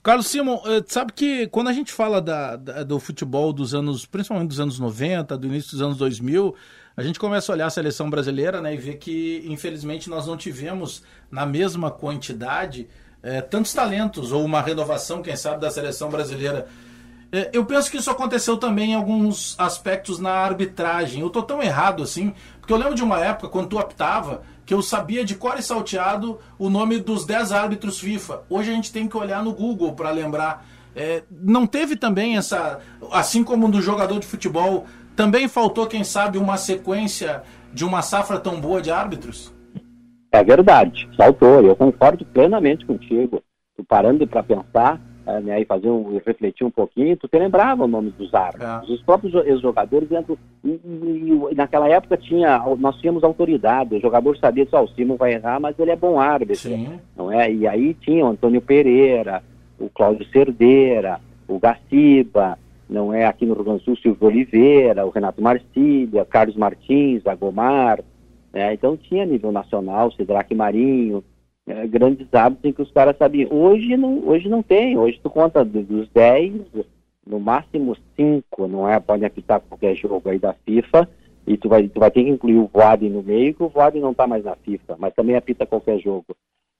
[0.01, 4.05] Carlos Simon, eh, sabe que quando a gente fala da, da, do futebol dos anos,
[4.05, 6.55] principalmente dos anos 90, do início dos anos 2000,
[6.99, 10.35] a gente começa a olhar a seleção brasileira né, e ver que, infelizmente, nós não
[10.35, 12.89] tivemos na mesma quantidade
[13.23, 16.67] é, tantos talentos ou uma renovação, quem sabe, da seleção brasileira.
[17.31, 21.21] É, eu penso que isso aconteceu também em alguns aspectos na arbitragem.
[21.21, 24.73] Eu tô tão errado assim, porque eu lembro de uma época, quando tu optava, que
[24.73, 28.41] eu sabia de cor e salteado o nome dos 10 árbitros FIFA.
[28.49, 30.67] Hoje a gente tem que olhar no Google para lembrar.
[30.99, 32.81] É, não teve também essa.
[33.09, 34.85] Assim como no jogador de futebol,
[35.15, 37.41] também faltou, quem sabe, uma sequência
[37.73, 39.53] de uma safra tão boa de árbitros?
[40.29, 41.61] É verdade, faltou.
[41.61, 43.41] Eu concordo plenamente contigo.
[43.77, 47.85] Tu parando para pensar, é, né, e fazer um, refletir um pouquinho, tu te lembrava
[47.85, 48.89] o nome dos árbitros.
[48.89, 48.93] É.
[48.93, 50.37] Os próprios ex-jogadores dentro.
[50.65, 54.87] E, e, e, naquela época tinha, nós tínhamos autoridade, o jogador sabia que oh, o
[54.89, 56.57] Simon vai errar, mas ele é bom árbitro.
[56.57, 56.99] Sim.
[57.15, 57.49] Não é?
[57.49, 59.41] E aí tinha o Antônio Pereira,
[59.79, 62.57] o Cláudio Cerdeira, o Gaciba,
[62.89, 63.25] não é?
[63.25, 68.03] Aqui no Rio Grande do Sul, Silvio Oliveira, o Renato Marcília, Carlos Martins, Agomar.
[68.51, 68.73] Né?
[68.73, 71.23] Então tinha nível nacional, Sidraque Marinho,
[71.67, 73.51] é, grandes hábitos em que os caras sabiam.
[73.51, 76.53] Hoje não, hoje não tem, hoje tu conta dos 10,
[77.25, 78.99] no máximo 5, não é?
[78.99, 81.07] Pode apitar qualquer jogo aí da FIFA,
[81.45, 83.99] e tu vai, tu vai ter que incluir o VOD no meio, que o VOD
[83.99, 86.25] não está mais na FIFA, mas também apita qualquer jogo.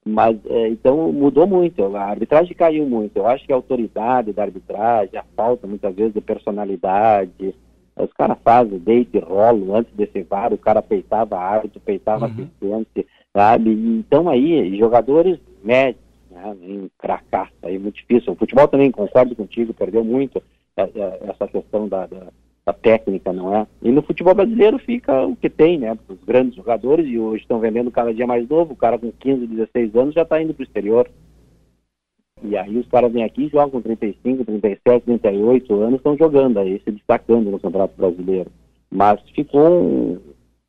[0.05, 3.17] Mas, é, então, mudou muito, a arbitragem caiu muito.
[3.17, 7.53] Eu acho que a autoridade da arbitragem, a falta, muitas vezes, de personalidade,
[8.03, 12.31] os caras fazem deito e rolo antes desse VAR, o cara peitava árbitro, peitava uhum.
[12.31, 13.71] assistente, sabe?
[13.71, 18.33] Então aí, jogadores médios, né, em fracasso, aí muito difícil.
[18.33, 20.41] O futebol também, concordo contigo, perdeu muito
[20.77, 22.27] é, é, essa questão da, da,
[22.65, 23.67] da, técnica, não é?
[23.81, 25.97] E no futebol brasileiro fica o que tem, né?
[26.07, 29.47] Os grandes jogadores, e hoje estão vendendo cada dia mais novo, o cara com 15,
[29.47, 31.09] 16 anos já está indo para o exterior.
[32.43, 36.81] E aí os caras vêm aqui, jogam com 35, 37, 38 anos, estão jogando aí,
[36.83, 38.51] se destacando no Campeonato Brasileiro.
[38.89, 40.19] Mas ficou um,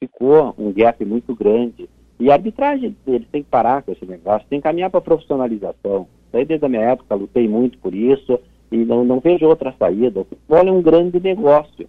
[0.00, 1.88] ficou um gap muito grande
[2.20, 5.02] e a arbitragem, eles têm que parar com esse negócio, tem que caminhar para a
[5.02, 6.06] profissionalização.
[6.30, 8.38] Daí, desde a minha época, lutei muito por isso
[8.70, 10.20] e não, não vejo outra saída.
[10.20, 11.88] O futebol é um grande negócio,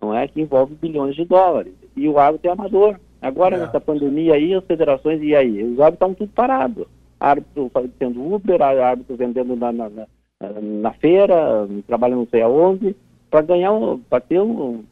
[0.00, 0.28] não é?
[0.28, 1.72] Que envolve bilhões de dólares.
[1.96, 3.00] E o árbitro é amador.
[3.20, 3.60] Agora, é.
[3.60, 5.62] nessa pandemia aí, as federações, e aí?
[5.62, 6.86] Os árbitros estão tudo parados.
[7.18, 12.94] Árbitro tendo Uber, árbitro vendendo na, na, uh, na feira, trabalha não sei aonde,
[13.28, 13.72] para ganhar,
[14.08, 14.84] para ter um,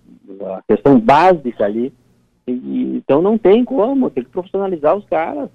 [0.43, 1.93] a questão básica ali.
[2.49, 5.49] E, então não tem como, tem que profissionalizar os caras.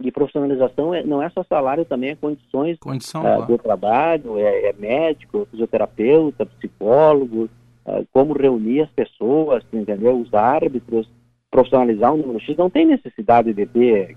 [0.00, 4.70] E profissionalização é, não é só salário, também é condições Condição, uh, do trabalho, é,
[4.70, 7.48] é, médico, fisioterapeuta, psicólogo,
[7.86, 10.18] uh, como reunir as pessoas, entendeu?
[10.18, 11.08] Os árbitros,
[11.48, 12.56] profissionalizar um número X.
[12.56, 14.16] Não tem necessidade de ter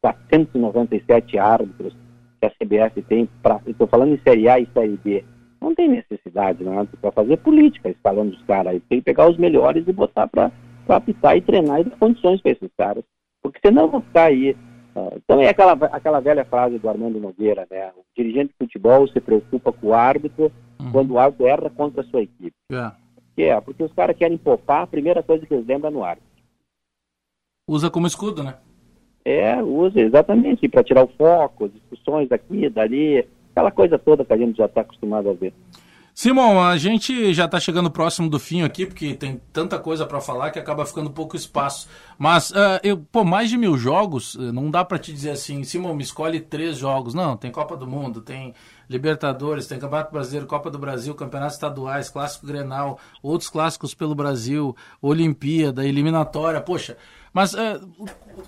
[0.00, 1.96] 497 árbitros
[2.40, 3.28] que a CBF tem,
[3.66, 5.24] estou falando em Série A e Série B.
[5.60, 6.86] Não tem necessidade, não é?
[7.00, 8.80] Para fazer política, escalando os caras aí.
[8.80, 10.52] Tem que pegar os melhores e botar para
[10.88, 13.04] apitar e treinar e dar condições para esses caras.
[13.42, 14.56] Porque senão vão ficar aí
[15.14, 17.90] então é aquela, aquela velha frase do Armando Nogueira, né?
[17.96, 20.92] O dirigente de futebol se preocupa com o árbitro uhum.
[20.92, 22.54] quando o árbitro erra contra a sua equipe.
[22.70, 22.92] É.
[23.34, 26.04] Que é, porque os caras querem poupar, a primeira coisa que eles lembram é no
[26.04, 26.28] árbitro.
[27.68, 28.56] Usa como escudo, né?
[29.24, 34.36] É, usa exatamente, para tirar o foco, discussões daqui, dali, aquela coisa toda que a
[34.36, 35.52] gente já está acostumado a ver.
[36.20, 40.20] Simão, a gente já está chegando próximo do fim aqui, porque tem tanta coisa para
[40.20, 41.88] falar que acaba ficando pouco espaço.
[42.18, 45.64] Mas, uh, eu, pô, mais de mil jogos, eh, não dá para te dizer assim,
[45.64, 47.14] Simão, me escolhe três jogos.
[47.14, 48.52] Não, tem Copa do Mundo, tem
[48.86, 54.76] Libertadores, tem Campeonato Brasileiro, Copa do Brasil, Campeonatos Estaduais, Clássico Grenal, outros clássicos pelo Brasil,
[55.00, 56.98] Olimpíada, eliminatória, poxa.
[57.32, 57.80] Mas uh,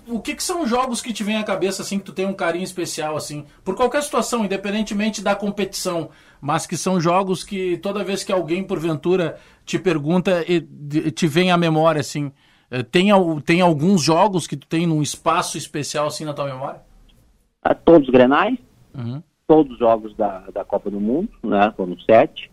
[0.07, 2.27] o, o que, que, são jogos que te vem à cabeça, assim, que tu tem
[2.27, 6.11] um carinho especial, assim, por qualquer situação, independentemente da competição?
[6.43, 10.43] Mas que são jogos que toda vez que alguém porventura te pergunta,
[11.15, 12.33] te vem à memória assim.
[12.69, 13.07] Eh, tem,
[13.45, 16.81] tem alguns jogos que tu tem num espaço especial assim na tua memória?
[17.61, 18.59] A todos os Grenais,
[18.93, 19.23] uhum.
[19.47, 21.73] todos os jogos da, da Copa do Mundo, né?
[21.77, 22.51] Foram sete.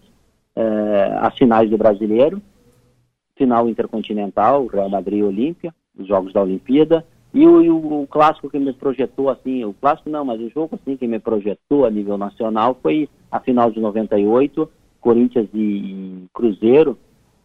[0.54, 2.40] É, as finais do Brasileiro,
[3.34, 8.48] final intercontinental, Real Madrid e Olímpia, os jogos da Olimpíada, e o, e o, clássico
[8.48, 11.90] que me projetou assim, o clássico não, mas o jogo assim que me projetou a
[11.90, 16.98] nível nacional foi a final de 98, Corinthians e Cruzeiro,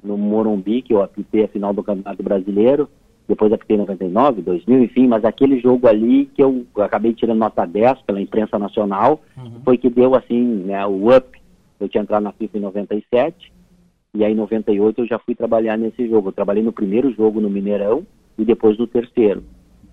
[0.03, 2.89] no Morumbi, que eu apitei a final do Campeonato Brasileiro,
[3.27, 8.01] depois apitei 99, 2000, enfim, mas aquele jogo ali que eu acabei tirando nota 10
[8.03, 9.61] pela imprensa nacional, uhum.
[9.63, 11.25] foi que deu assim, né, o up.
[11.79, 13.51] Eu tinha entrado na FIFA em 97,
[14.13, 16.29] e aí em 98 eu já fui trabalhar nesse jogo.
[16.29, 18.05] Eu trabalhei no primeiro jogo no Mineirão
[18.37, 19.43] e depois no terceiro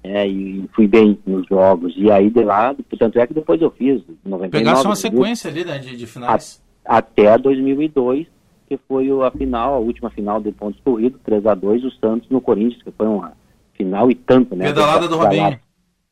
[0.05, 1.95] é, e fui bem nos jogos.
[1.97, 4.49] E aí de lá, tanto é que depois eu fiz 99.
[4.49, 6.63] Pegasse uma sequência ali, né, de, de finais.
[6.85, 8.27] A, até 2002,
[8.69, 12.29] que foi a final, a última final de pontos corridos, 3 a 2 o Santos
[12.29, 13.33] no Corinthians, que foi uma
[13.75, 14.67] final e tanto, né?
[14.67, 15.61] Pedalada do Robinho.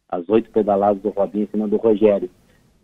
[0.09, 2.31] As oito pedaladas do Robinho em cima do Rogério.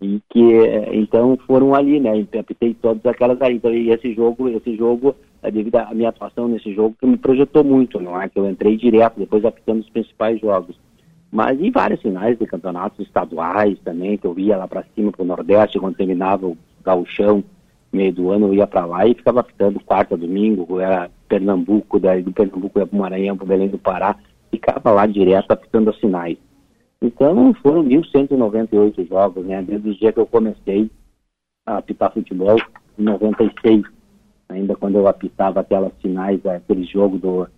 [0.01, 2.27] E que, é, então, foram ali, né?
[2.38, 3.55] Apitei todas aquelas aí.
[3.55, 7.16] Então, e esse jogo, esse jogo, é devido à minha atuação nesse jogo, que me
[7.16, 8.29] projetou muito, não é?
[8.29, 10.77] Que eu entrei direto, depois apitando os principais jogos
[11.30, 15.22] mas em várias finais de campeonatos estaduais também, que eu ia lá para cima, para
[15.22, 17.42] o Nordeste, quando terminava o gauchão,
[17.92, 22.22] meio do ano, eu ia para lá e ficava ficando quarta, domingo, era Pernambuco, daí
[22.22, 24.16] do Pernambuco ia para o Maranhão, para Belém do Pará,
[24.50, 26.36] ficava lá direto apitando as finais.
[27.00, 30.90] Então foram 1.198 jogos, né, desde o dia que eu comecei
[31.66, 32.56] a apitar futebol,
[32.98, 33.82] em 96,
[34.48, 37.48] ainda quando eu apitava aquelas finais, aquele jogo do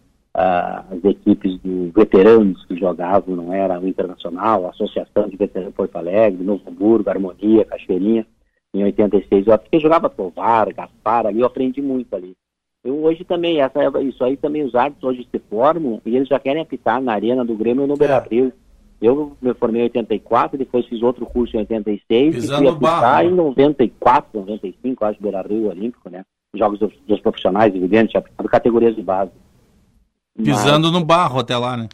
[0.40, 5.96] as equipes de veteranos que jogavam, não era o Internacional, a Associação de Veteranos Porto
[5.96, 8.24] Alegre, Novo Hamburgo, Harmonia, Cachoeirinha,
[8.72, 9.48] em 86.
[9.48, 12.36] Eu porque jogava Tovar, Gaspar, ali eu aprendi muito ali.
[12.84, 16.38] Eu hoje também, essa, isso aí também os árbitros hoje se formam e eles já
[16.38, 18.52] querem apitar na arena do Grêmio no Beira Rio.
[19.02, 23.00] Eu me formei em 84, depois fiz outro curso em 86 Pisando e fui apitar
[23.00, 23.28] barro.
[23.28, 26.24] em 94, 95, acho, Beira Rio Olímpico, né?
[26.54, 29.32] Jogos dos, dos profissionais, evidente, apitado categorias de base.
[30.42, 31.00] Pisando Mas...
[31.00, 31.88] no barro até lá, né?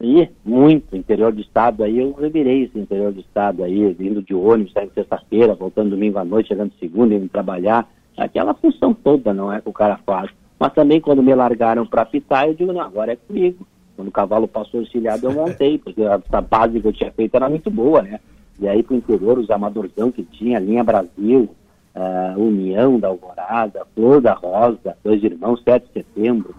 [0.00, 4.34] E muito, interior do estado aí, eu revirei esse interior do estado aí, vindo de
[4.34, 9.50] ônibus, saindo sexta-feira, voltando domingo à noite, chegando segunda, indo trabalhar, aquela função toda, não
[9.50, 10.30] é que o cara faz.
[10.58, 13.66] Mas também quando me largaram para pitar, eu digo, não, agora é comigo.
[13.94, 17.48] Quando o cavalo passou encilhado, eu montei, porque a base que eu tinha feito era
[17.48, 18.20] muito boa, né?
[18.60, 21.48] E aí pro interior, os amadorzão que tinha, Linha Brasil,
[21.94, 26.54] uh, União da Alvorada, Flor da Rosa, Dois Irmãos, 7 de Setembro,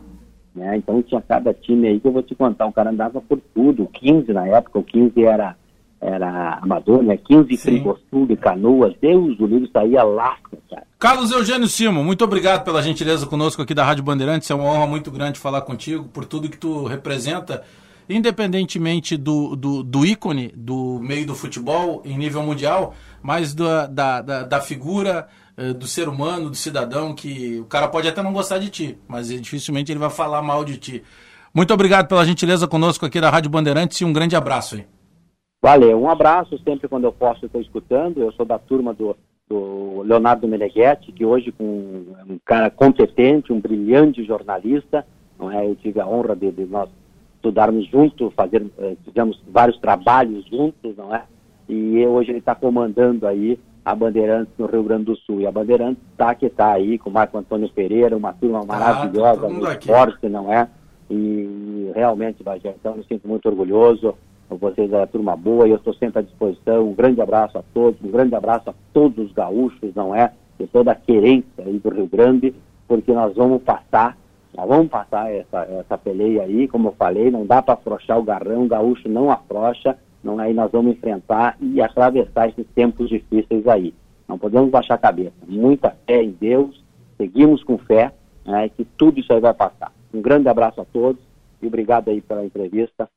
[0.58, 0.76] né?
[0.78, 3.84] Então tinha cada time aí que eu vou te contar, o cara andava por tudo,
[3.84, 5.56] o 15 na época, o 15 era,
[6.02, 7.15] era amador, né?
[7.15, 10.88] 15 Frigosul de canoas, Deus, o livro saía lasca, cara.
[11.00, 14.88] Carlos Eugênio Simo, muito obrigado pela gentileza conosco aqui da Rádio Bandeirantes, é uma honra
[14.88, 17.63] muito grande falar contigo, por tudo que tu representa,
[18.10, 24.22] independentemente do, do, do ícone do meio do futebol em nível mundial, mas da, da,
[24.22, 25.28] da, da figura
[25.78, 29.30] do ser humano, do cidadão, que o cara pode até não gostar de ti, mas
[29.30, 31.04] dificilmente ele vai falar mal de ti.
[31.54, 34.86] Muito obrigado pela gentileza conosco aqui da Rádio Bandeirantes e um grande abraço aí.
[35.60, 38.22] Valeu, um abraço sempre quando eu posso, estou escutando.
[38.22, 39.17] Eu sou da turma do,
[39.50, 45.06] do Leonardo Meneghetti, que hoje com um cara competente, um brilhante jornalista,
[45.39, 45.65] não é?
[45.65, 46.88] Eu tive a honra de, de nós
[47.36, 51.24] estudarmos juntos, fazer, eh, fizemos vários trabalhos juntos, não é?
[51.67, 55.39] E hoje ele está comandando aí a Bandeirantes no Rio Grande do Sul.
[55.39, 59.47] E a Bandeirantes está que está aí com o Marco Antônio Pereira, uma turma maravilhosa
[59.47, 60.67] no esporte, não é?
[61.10, 64.13] E realmente, Bagé, então eu me sinto muito orgulhoso.
[64.50, 66.89] Vocês é a turma boa e eu estou sempre à disposição.
[66.89, 70.34] Um grande abraço a todos, um grande abraço a todos os gaúchos, não é?
[70.60, 72.54] E toda a querência aí do Rio Grande,
[72.89, 74.17] porque nós vamos passar
[74.56, 78.23] nós vamos passar essa, essa peleia aí, como eu falei, não dá para afrouxar o
[78.23, 79.95] garrão, o gaúcho não afrouxa,
[80.28, 83.94] não aí nós vamos enfrentar e atravessar esses tempos difíceis aí.
[84.28, 85.34] Não podemos baixar a cabeça.
[85.48, 86.84] Muita fé em Deus,
[87.16, 88.13] seguimos com fé,
[88.46, 89.92] né, que tudo isso aí vai passar.
[90.13, 91.22] Um grande abraço a todos
[91.62, 93.08] e obrigado aí pela entrevista.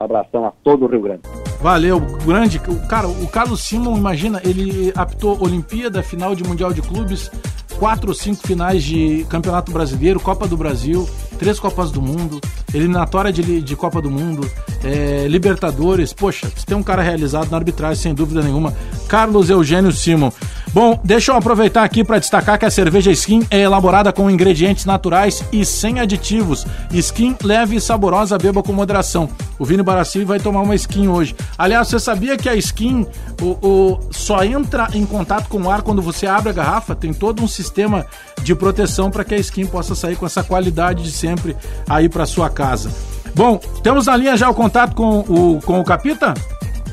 [0.00, 1.22] Um abração a todo o Rio Grande.
[1.60, 2.58] Valeu, grande.
[2.88, 7.30] Cara, o Carlos Simon, imagina, ele apitou Olimpíada, final de Mundial de Clubes,
[7.78, 11.06] quatro ou cinco finais de Campeonato Brasileiro, Copa do Brasil,
[11.38, 12.40] três Copas do Mundo,
[12.72, 14.48] eliminatória de, de Copa do Mundo,
[14.84, 16.12] é, Libertadores.
[16.12, 18.74] Poxa, você tem um cara realizado na arbitragem, sem dúvida nenhuma.
[19.08, 20.30] Carlos Eugênio Simon.
[20.72, 24.84] Bom, deixa eu aproveitar aqui para destacar que a cerveja Skin é elaborada com ingredientes
[24.84, 26.64] naturais e sem aditivos.
[26.92, 29.28] Skin leve e saborosa, beba com moderação.
[29.58, 31.34] O Vini Barassi vai tomar uma skin hoje.
[31.58, 33.04] Aliás, você sabia que a skin
[33.42, 36.94] o, o, só entra em contato com o ar quando você abre a garrafa?
[36.94, 38.06] Tem todo um sistema
[38.42, 41.56] de proteção para que a skin possa sair com essa qualidade de sempre
[41.88, 42.59] aí para sua casa.
[43.34, 46.34] Bom, temos na linha já o contato com o, com o Capita?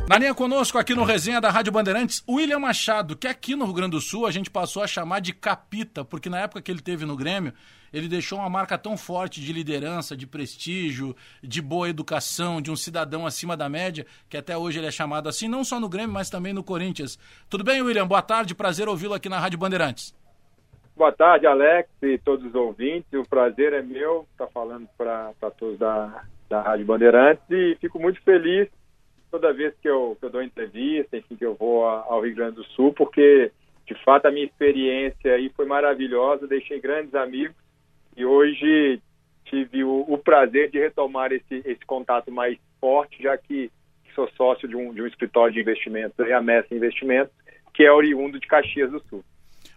[0.07, 3.73] Na linha conosco aqui no Resenha da Rádio Bandeirantes, William Machado, que aqui no Rio
[3.73, 6.79] Grande do Sul a gente passou a chamar de Capita, porque na época que ele
[6.79, 7.53] teve no Grêmio,
[7.91, 12.75] ele deixou uma marca tão forte de liderança, de prestígio, de boa educação, de um
[12.77, 16.13] cidadão acima da média, que até hoje ele é chamado assim, não só no Grêmio,
[16.13, 17.19] mas também no Corinthians.
[17.49, 18.07] Tudo bem, William?
[18.07, 20.15] Boa tarde, prazer ouvi-lo aqui na Rádio Bandeirantes.
[20.97, 23.13] Boa tarde, Alex e todos os ouvintes.
[23.13, 28.19] O prazer é meu estar falando para todos da, da Rádio Bandeirantes e fico muito
[28.23, 28.67] feliz
[29.29, 32.55] toda vez que eu, que eu dou entrevista, enfim, que eu vou ao Rio Grande
[32.55, 33.51] do Sul, porque
[33.85, 37.55] de fato a minha experiência aí foi maravilhosa, deixei grandes amigos
[38.15, 38.99] e hoje
[39.45, 43.69] tive o, o prazer de retomar esse, esse contato mais forte, já que
[44.15, 47.31] sou sócio de um, de um escritório de investimentos, a Messi Investimentos,
[47.71, 49.23] que é oriundo de Caxias do Sul.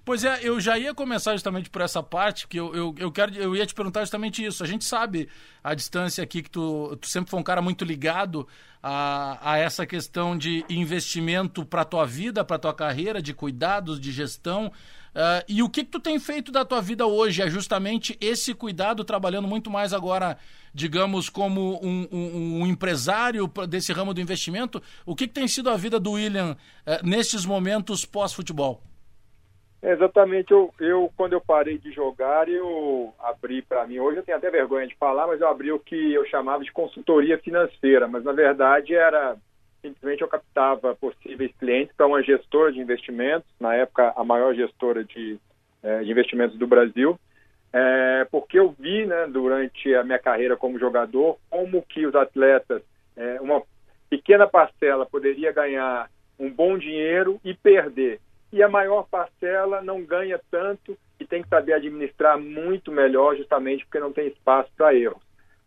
[0.04, 3.34] Pois é, eu já ia começar justamente por essa parte, que eu, eu, eu, quero,
[3.34, 4.64] eu ia te perguntar justamente isso.
[4.64, 5.28] A gente sabe
[5.62, 8.48] a distância aqui que tu, tu sempre foi um cara muito ligado
[8.82, 14.10] a, a essa questão de investimento para tua vida, para tua carreira, de cuidados, de
[14.10, 14.72] gestão.
[15.14, 17.42] Uh, e o que, que tu tem feito da tua vida hoje?
[17.42, 20.38] É justamente esse cuidado, trabalhando muito mais agora,
[20.72, 24.82] digamos, como um, um, um empresário desse ramo do investimento.
[25.04, 28.82] O que, que tem sido a vida do William uh, nesses momentos pós-futebol?
[29.82, 34.36] Exatamente, eu, eu quando eu parei de jogar, eu abri para mim, hoje eu tenho
[34.36, 38.22] até vergonha de falar, mas eu abri o que eu chamava de consultoria financeira, mas
[38.22, 39.38] na verdade era
[39.80, 45.02] simplesmente eu captava possíveis clientes para uma gestora de investimentos, na época a maior gestora
[45.02, 45.38] de,
[45.82, 47.18] é, de investimentos do Brasil,
[47.72, 52.82] é, porque eu vi né, durante a minha carreira como jogador como que os atletas,
[53.16, 53.62] é, uma
[54.10, 58.20] pequena parcela poderia ganhar um bom dinheiro e perder
[58.52, 63.84] e a maior parcela não ganha tanto e tem que saber administrar muito melhor, justamente
[63.84, 65.22] porque não tem espaço para erros.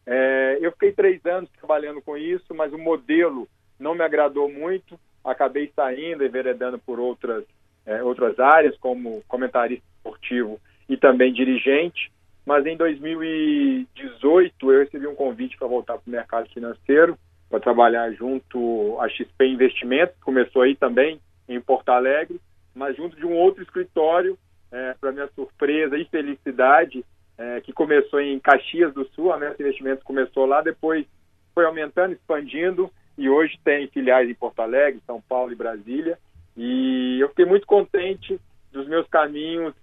[0.06, 3.48] É, eu fiquei três anos trabalhando com isso, mas o modelo
[3.80, 5.00] não me agradou muito.
[5.24, 7.46] Acabei saindo, e enveredando por outras,
[7.86, 12.12] é, outras áreas, como comentarista esportivo e também dirigente.
[12.46, 17.18] Mas em 2018 eu recebi um convite para voltar para o mercado financeiro,
[17.50, 22.42] para trabalhar junto à XP Investimentos, começou aí também em Porto Alegre
[22.74, 24.38] mas junto de um outro escritório,
[24.72, 27.06] é, para minha surpresa e felicidade,
[27.38, 31.06] é, que começou em Caxias do Sul, a Mestre Investimentos começou lá, depois
[31.54, 36.18] foi aumentando, expandindo, e hoje tem filiais em Porto Alegre, São Paulo e Brasília.
[36.58, 38.40] E eu fiquei muito contente
[38.72, 39.74] dos meus caminhos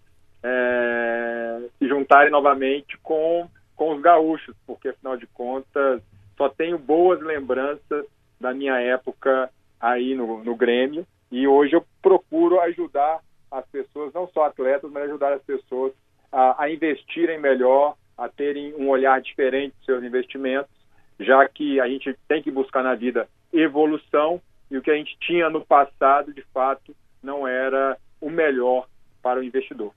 [0.42, 6.02] é, se juntarem novamente com, com os gaúchos, porque afinal de contas
[6.36, 8.04] só tenho boas lembranças
[8.40, 13.20] da minha época aí no, no Grêmio e hoje eu procuro ajudar
[13.50, 15.92] as pessoas, não só atletas, mas ajudar as pessoas
[16.30, 20.70] a, a investirem melhor, a terem um olhar diferente dos seus investimentos,
[21.18, 25.16] já que a gente tem que buscar na vida evolução e o que a gente
[25.20, 28.86] tinha no passado, de fato, não era o melhor
[29.22, 29.92] para o investidor.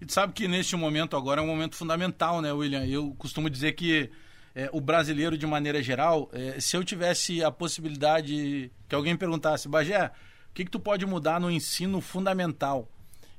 [0.00, 2.84] E sabe que neste momento agora é um momento fundamental, né, William?
[2.86, 4.10] Eu costumo dizer que
[4.54, 9.68] é, o brasileiro, de maneira geral, é, se eu tivesse a possibilidade que alguém perguntasse,
[9.68, 10.10] Bagé,
[10.50, 12.88] O que, que tu pode mudar no ensino fundamental?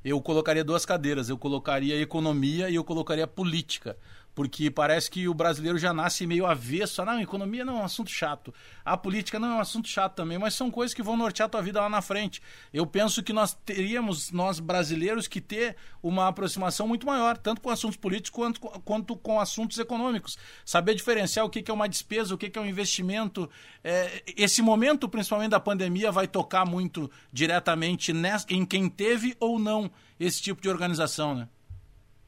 [0.04, 3.98] Eu colocaria duas cadeiras, eu colocaria economia e eu colocaria política
[4.34, 7.04] porque parece que o brasileiro já nasce meio avesso.
[7.04, 8.54] Não, economia não é um assunto chato.
[8.84, 11.50] A política não é um assunto chato também, mas são coisas que vão nortear a
[11.50, 12.42] tua vida lá na frente.
[12.74, 17.70] Eu penso que nós teríamos, nós brasileiros, que ter uma aproximação muito maior, tanto com
[17.70, 20.38] assuntos políticos quanto, quanto com assuntos econômicos.
[20.66, 23.50] Saber diferenciar o que é uma despesa, o que é um investimento.
[23.84, 28.14] É, esse momento, principalmente da pandemia, vai tocar muito diretamente
[28.50, 31.48] em quem teve ou não esse tipo de organização, né?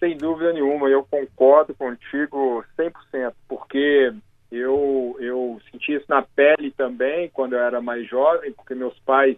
[0.03, 4.13] Sem dúvida nenhuma, eu concordo contigo 100%, porque
[4.51, 9.37] eu, eu senti isso na pele também quando eu era mais jovem, porque meus pais,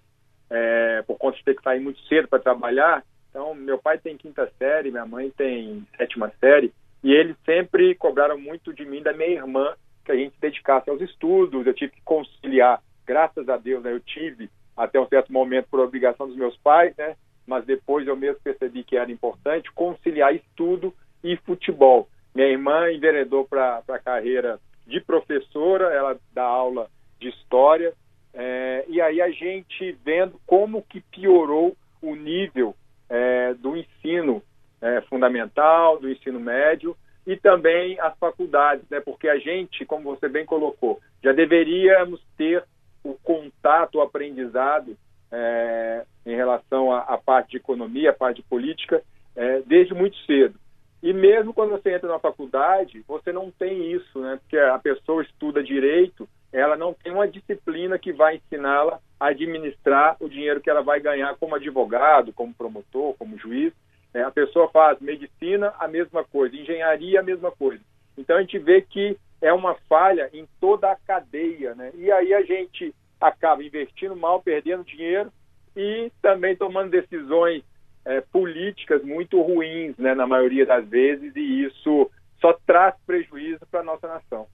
[0.49, 4.17] é, por conta de ter que sair muito cedo para trabalhar, então meu pai tem
[4.17, 9.13] quinta série, minha mãe tem sétima série, e eles sempre cobraram muito de mim, da
[9.13, 13.57] minha irmã, que a gente se dedicasse aos estudos, eu tive que conciliar, graças a
[13.57, 17.15] Deus, né, eu tive até um certo momento por obrigação dos meus pais, né,
[17.45, 20.93] mas depois eu mesmo percebi que era importante conciliar estudo
[21.23, 22.07] e futebol.
[22.33, 26.89] Minha irmã enveredou para a carreira de professora, ela dá aula
[27.19, 27.93] de história,
[28.33, 32.75] é, e aí a gente vendo como que piorou o nível
[33.09, 34.43] é, do ensino
[34.81, 38.99] é, fundamental, do ensino médio e também as faculdades, né?
[38.99, 42.63] Porque a gente, como você bem colocou, já deveríamos ter
[43.03, 44.97] o contato, o aprendizado
[45.31, 49.01] é, em relação à, parte de economia, à parte de política,
[49.35, 50.59] é, desde muito cedo.
[51.03, 54.39] E mesmo quando você entra na faculdade, você não tem isso, né?
[54.41, 60.17] Porque a pessoa estuda direito, ela não tem uma disciplina que vai ensiná-la a administrar
[60.19, 63.71] o dinheiro que ela vai ganhar como advogado, como promotor, como juiz.
[64.13, 67.83] É, a pessoa faz medicina, a mesma coisa, engenharia, a mesma coisa.
[68.17, 71.91] Então a gente vê que é uma falha em toda a cadeia, né?
[71.95, 75.31] E aí a gente acaba investindo mal, perdendo dinheiro
[75.75, 77.63] e também tomando decisões
[78.05, 82.09] é, políticas muito ruins, né, na maioria das vezes, e isso
[82.39, 84.47] só traz prejuízo para a nossa nação.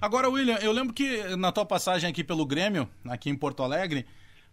[0.00, 4.06] Agora, William, eu lembro que na tua passagem aqui pelo Grêmio, aqui em Porto Alegre,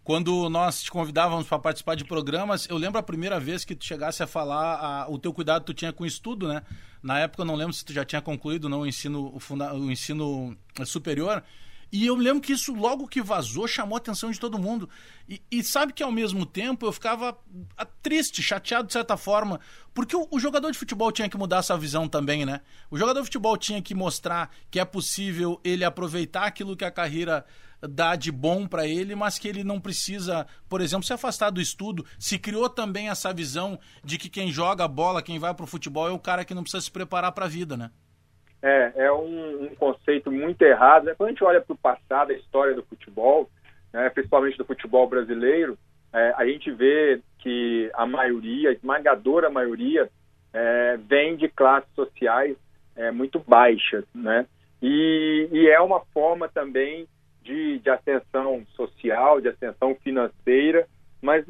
[0.04, 3.84] quando nós te convidávamos para participar de programas, eu lembro a primeira vez que tu
[3.84, 6.62] chegasse a falar a, o teu cuidado que tu tinha com o estudo, né?
[7.02, 9.74] Na época eu não lembro se tu já tinha concluído não, o, ensino, o, funda,
[9.74, 10.56] o ensino
[10.86, 11.42] superior,
[11.90, 14.88] e eu lembro que isso, logo que vazou, chamou a atenção de todo mundo.
[15.28, 17.38] E, e sabe que ao mesmo tempo eu ficava
[17.76, 19.58] ah, triste, chateado de certa forma,
[19.94, 22.60] porque o, o, jogador de futebol tinha que mudar essa visão também, né?
[22.90, 26.90] O jogador de futebol tinha que mostrar que é possível ele aproveitar aquilo que a
[26.90, 27.44] carreira
[27.80, 31.60] dá de bom para ele, mas que ele não precisa, por exemplo, se afastar do
[31.60, 32.04] estudo.
[32.18, 36.12] Se criou também essa visão de que quem joga bola, quem vai pro futebol é
[36.12, 37.90] o cara que não precisa se preparar para a vida, né?
[38.60, 41.04] É, é um, um conceito muito errado.
[41.04, 41.14] Né?
[41.16, 43.48] Quando a gente olha para o passado, a história do futebol,
[43.92, 45.78] né, principalmente do futebol brasileiro,
[46.12, 50.08] é, a gente vê que a maioria, a esmagadora maioria,
[50.52, 52.56] é, vem de classes sociais
[52.96, 54.46] é, muito baixas, né?
[54.82, 57.06] E, e, é uma forma também
[57.42, 60.86] de, de ascensão social, de ascensão financeira,
[61.20, 61.44] mas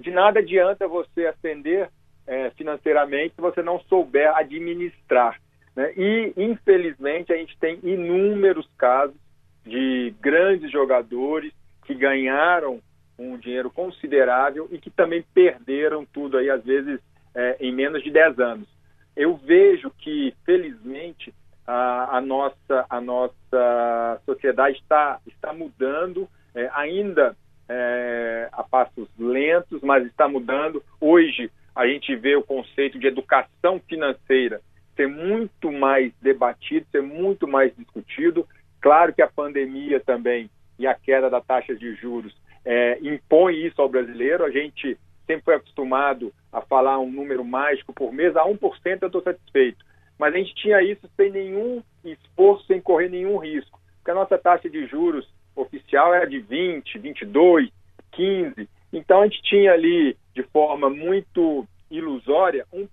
[0.00, 1.88] de nada adianta você ascender
[2.26, 5.40] é, financeiramente se você não souber administrar.
[5.74, 5.92] Né?
[5.96, 9.16] E, infelizmente, a gente tem inúmeros casos
[9.64, 11.52] de grandes jogadores
[11.84, 12.80] que ganharam
[13.18, 17.00] um dinheiro considerável e que também perderam tudo aí, às vezes,
[17.34, 18.68] é, em menos de 10 anos.
[19.16, 21.32] Eu vejo que, felizmente,
[21.66, 27.36] a, a nossa, a nossa sociedade está, está mudando, é, ainda
[27.68, 30.82] é, a passos lentos, mas está mudando.
[31.00, 34.60] Hoje, a gente vê o conceito de educação financeira
[34.96, 38.46] ser muito mais debatido, ser muito mais discutido.
[38.80, 42.34] Claro que a pandemia também e a queda da taxa de juros
[42.64, 44.44] é, impõe isso ao brasileiro.
[44.44, 48.58] A gente sempre foi acostumado a falar um número mágico por mês, a 1%
[49.02, 49.84] eu estou satisfeito.
[50.18, 53.80] Mas a gente tinha isso sem nenhum esforço, sem correr nenhum risco.
[53.96, 57.70] Porque a nossa taxa de juros oficial era de 20, 22,
[58.12, 58.68] 15.
[58.92, 62.88] Então a gente tinha ali, de forma muito ilusória, 1%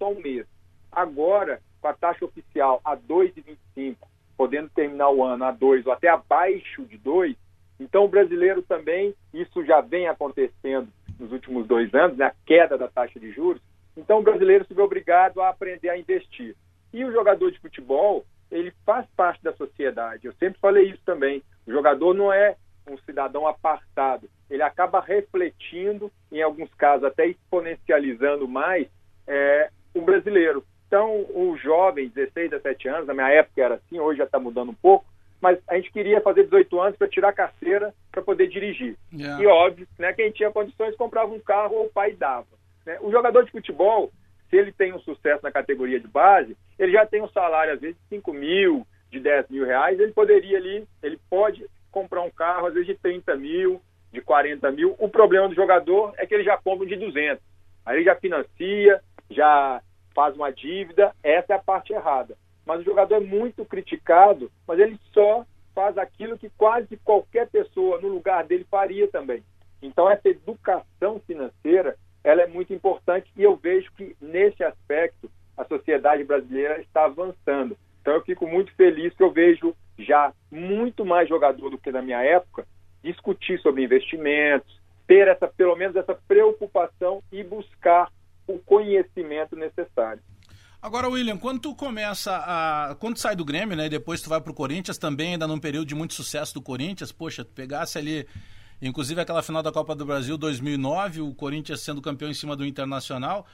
[0.00, 0.46] ao mês.
[0.92, 3.96] Agora, com a taxa oficial a 2,25,
[4.36, 7.34] podendo terminar o ano a 2 ou até abaixo de 2,
[7.80, 10.88] então o brasileiro também, isso já vem acontecendo
[11.18, 13.62] nos últimos dois anos, né, a queda da taxa de juros,
[13.96, 16.56] então o brasileiro se vê obrigado a aprender a investir.
[16.92, 20.26] E o jogador de futebol, ele faz parte da sociedade.
[20.26, 21.42] Eu sempre falei isso também.
[21.66, 24.28] O jogador não é um cidadão apartado.
[24.50, 28.86] Ele acaba refletindo, em alguns casos até exponencializando mais,
[29.26, 30.64] é, o brasileiro.
[30.92, 34.72] Então, o jovem, 16, 17 anos, na minha época era assim, hoje já está mudando
[34.72, 35.06] um pouco,
[35.40, 38.94] mas a gente queria fazer 18 anos para tirar a carteira para poder dirigir.
[39.10, 39.42] Yeah.
[39.42, 42.46] E óbvio, né, quem tinha condições comprava um carro ou o pai dava.
[42.84, 42.98] Né?
[43.00, 44.12] O jogador de futebol,
[44.50, 47.80] se ele tem um sucesso na categoria de base, ele já tem um salário, às
[47.80, 52.30] vezes, de 5 mil, de 10 mil reais, ele poderia ali, ele pode comprar um
[52.30, 53.80] carro, às vezes, de 30 mil,
[54.12, 54.94] de 40 mil.
[54.98, 57.42] O problema do jogador é que ele já compra de 200.
[57.86, 59.80] Aí ele já financia, já
[60.14, 62.36] faz uma dívida, essa é a parte errada.
[62.64, 65.44] Mas o jogador é muito criticado, mas ele só
[65.74, 69.42] faz aquilo que quase qualquer pessoa no lugar dele faria também.
[69.82, 75.64] Então essa educação financeira, ela é muito importante e eu vejo que nesse aspecto a
[75.64, 77.76] sociedade brasileira está avançando.
[78.00, 82.02] Então eu fico muito feliz que eu vejo já muito mais jogador do que na
[82.02, 82.66] minha época
[83.02, 88.08] discutir sobre investimentos, ter essa pelo menos essa preocupação e buscar
[88.46, 90.22] o conhecimento necessário.
[90.82, 92.96] Agora, William, quando tu começa a.
[92.96, 93.86] Quando tu sai do Grêmio, né?
[93.86, 97.12] E depois tu vai pro Corinthians, também ainda num período de muito sucesso do Corinthians,
[97.12, 98.26] poxa, tu pegasse ali.
[98.80, 102.66] Inclusive aquela final da Copa do Brasil 2009, o Corinthians sendo campeão em cima do
[102.66, 103.46] Internacional.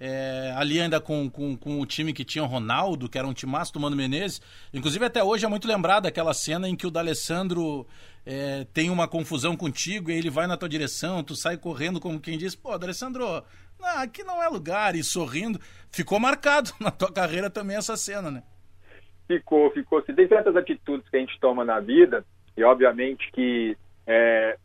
[0.00, 3.32] É, ali ainda com, com, com, o time que tinha o Ronaldo, que era um
[3.32, 4.42] timaço do Mano Menezes.
[4.74, 7.86] Inclusive até hoje é muito lembrada aquela cena em que o D'Alessandro
[8.24, 12.20] é, tem uma confusão contigo e ele vai na tua direção, tu sai correndo como
[12.20, 13.42] quem diz, pô, D'Alessandro,
[13.80, 15.58] não, aqui não é lugar, e sorrindo.
[15.90, 18.42] Ficou marcado na tua carreira também essa cena, né?
[19.26, 20.02] Ficou, ficou.
[20.02, 22.24] Se tem certas atitudes que a gente toma na vida,
[22.56, 24.56] e obviamente que, é,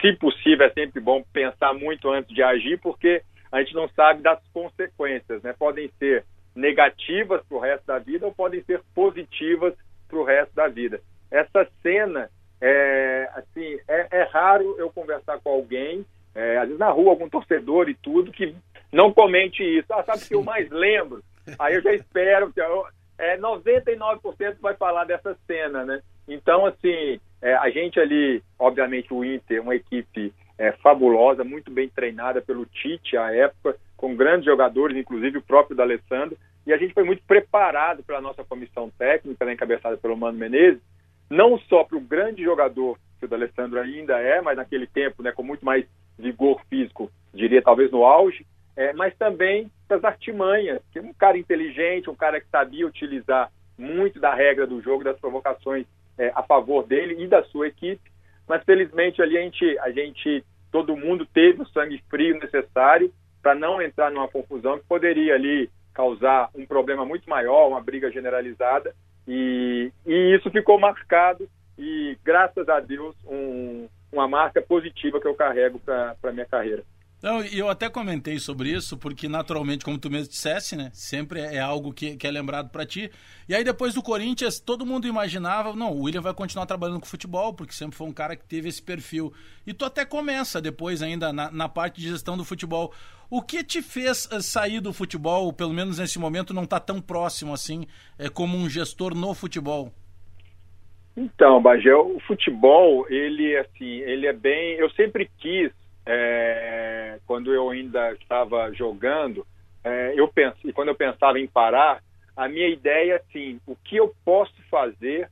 [0.00, 4.22] se possível, é sempre bom pensar muito antes de agir, porque a gente não sabe
[4.22, 5.54] das consequências, né?
[5.58, 6.24] Podem ser
[6.54, 9.74] negativas para o resto da vida ou podem ser positivas
[10.08, 11.00] para o resto da vida.
[11.30, 12.28] Essa cena,
[12.60, 16.04] é, assim, é, é raro eu conversar com alguém
[16.34, 18.54] é, às vezes na rua, algum torcedor e tudo, que
[18.92, 19.92] não comente isso.
[19.92, 21.22] Ah, sabe o que eu mais lembro?
[21.58, 22.86] Aí eu já espero, que eu,
[23.18, 26.00] é, 99% vai falar dessa cena, né?
[26.28, 31.88] Então, assim, é, a gente ali, obviamente o Inter, uma equipe é, fabulosa, muito bem
[31.88, 36.36] treinada pelo Tite à época, com grandes jogadores, inclusive o próprio D'Alessandro,
[36.66, 40.80] e a gente foi muito preparado pela nossa comissão técnica, né, encabeçada pelo Mano Menezes,
[41.30, 45.30] não só para o grande jogador que o D'Alessandro ainda é, mas naquele tempo, né,
[45.30, 45.86] com muito mais
[46.18, 48.44] vigor físico, diria talvez no auge,
[48.76, 54.18] é, mas também das artimanhas, que um cara inteligente, um cara que sabia utilizar muito
[54.18, 55.86] da regra do jogo, das provocações
[56.18, 58.10] é, a favor dele e da sua equipe,
[58.48, 63.12] mas felizmente ali a gente, a gente todo mundo teve o sangue frio necessário
[63.42, 68.10] para não entrar numa confusão que poderia ali causar um problema muito maior, uma briga
[68.10, 68.94] generalizada,
[69.32, 75.36] e, e isso ficou marcado e graças a Deus um, uma marca positiva que eu
[75.36, 76.82] carrego para a minha carreira.
[77.22, 80.90] Não, eu até comentei sobre isso, porque naturalmente, como tu mesmo dissesse, né?
[80.94, 83.10] Sempre é algo que, que é lembrado para ti.
[83.46, 87.06] E aí depois do Corinthians, todo mundo imaginava, não, o William vai continuar trabalhando com
[87.06, 89.34] futebol, porque sempre foi um cara que teve esse perfil.
[89.66, 92.90] E tu até começa depois ainda na, na parte de gestão do futebol.
[93.28, 97.02] O que te fez eh, sair do futebol, pelo menos nesse momento, não tá tão
[97.02, 97.86] próximo assim,
[98.18, 99.92] é, como um gestor no futebol?
[101.16, 104.78] Então, Bagel, o futebol, ele assim, ele é bem.
[104.78, 105.70] Eu sempre quis,
[106.06, 109.46] é, quando eu ainda estava jogando,
[109.84, 112.02] é, eu penso, e quando eu pensava em parar,
[112.36, 115.30] a minha ideia assim, o que eu posso fazer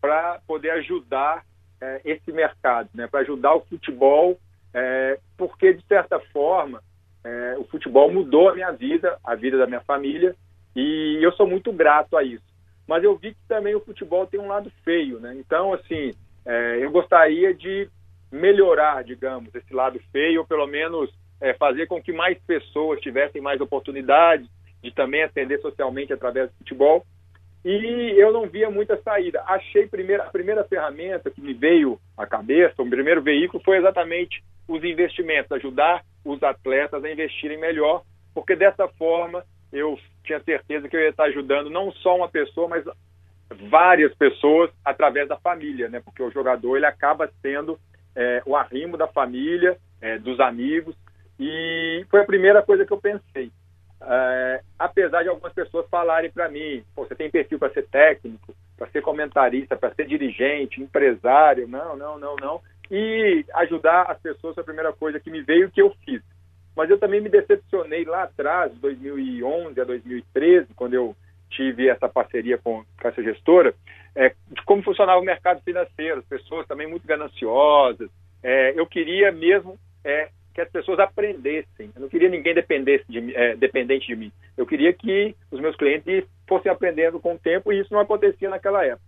[0.00, 1.44] para poder ajudar
[1.80, 3.06] é, esse mercado, né?
[3.06, 4.38] Para ajudar o futebol,
[4.72, 6.82] é, porque de certa forma
[7.24, 10.34] é, o futebol mudou a minha vida, a vida da minha família,
[10.74, 12.56] e eu sou muito grato a isso
[12.86, 15.34] mas eu vi que também o futebol tem um lado feio, né?
[15.38, 16.12] Então, assim,
[16.44, 17.88] é, eu gostaria de
[18.30, 21.10] melhorar, digamos, esse lado feio, ou pelo menos
[21.40, 24.48] é, fazer com que mais pessoas tivessem mais oportunidades
[24.82, 27.04] de também atender socialmente através do futebol.
[27.64, 29.42] E eu não via muita saída.
[29.46, 34.42] Achei primeiro, a primeira ferramenta que me veio à cabeça, o primeiro veículo, foi exatamente
[34.68, 38.02] os investimentos, ajudar os atletas a investirem melhor,
[38.34, 42.68] porque dessa forma eu tinha certeza que eu ia estar ajudando não só uma pessoa,
[42.68, 42.84] mas
[43.68, 46.00] várias pessoas através da família, né?
[46.00, 47.78] Porque o jogador ele acaba sendo
[48.16, 50.96] é, o arrimo da família, é, dos amigos,
[51.38, 53.52] e foi a primeira coisa que eu pensei.
[54.00, 58.88] É, apesar de algumas pessoas falarem para mim, você tem perfil para ser técnico, para
[58.88, 62.60] ser comentarista, para ser dirigente, empresário, não, não, não, não.
[62.90, 66.22] E ajudar as pessoas foi a primeira coisa que me veio que eu fiz.
[66.74, 71.16] Mas eu também me decepcionei lá atrás, 2011 a 2013, quando eu
[71.50, 73.74] tive essa parceria com, com essa gestora,
[74.14, 78.10] é, de como funcionava o mercado financeiro, as pessoas também muito gananciosas.
[78.42, 81.90] É, eu queria mesmo é, que as pessoas aprendessem.
[81.94, 84.32] Eu não queria ninguém dependesse de, é, dependente de mim.
[84.56, 88.48] Eu queria que os meus clientes fossem aprendendo com o tempo e isso não acontecia
[88.48, 89.04] naquela época.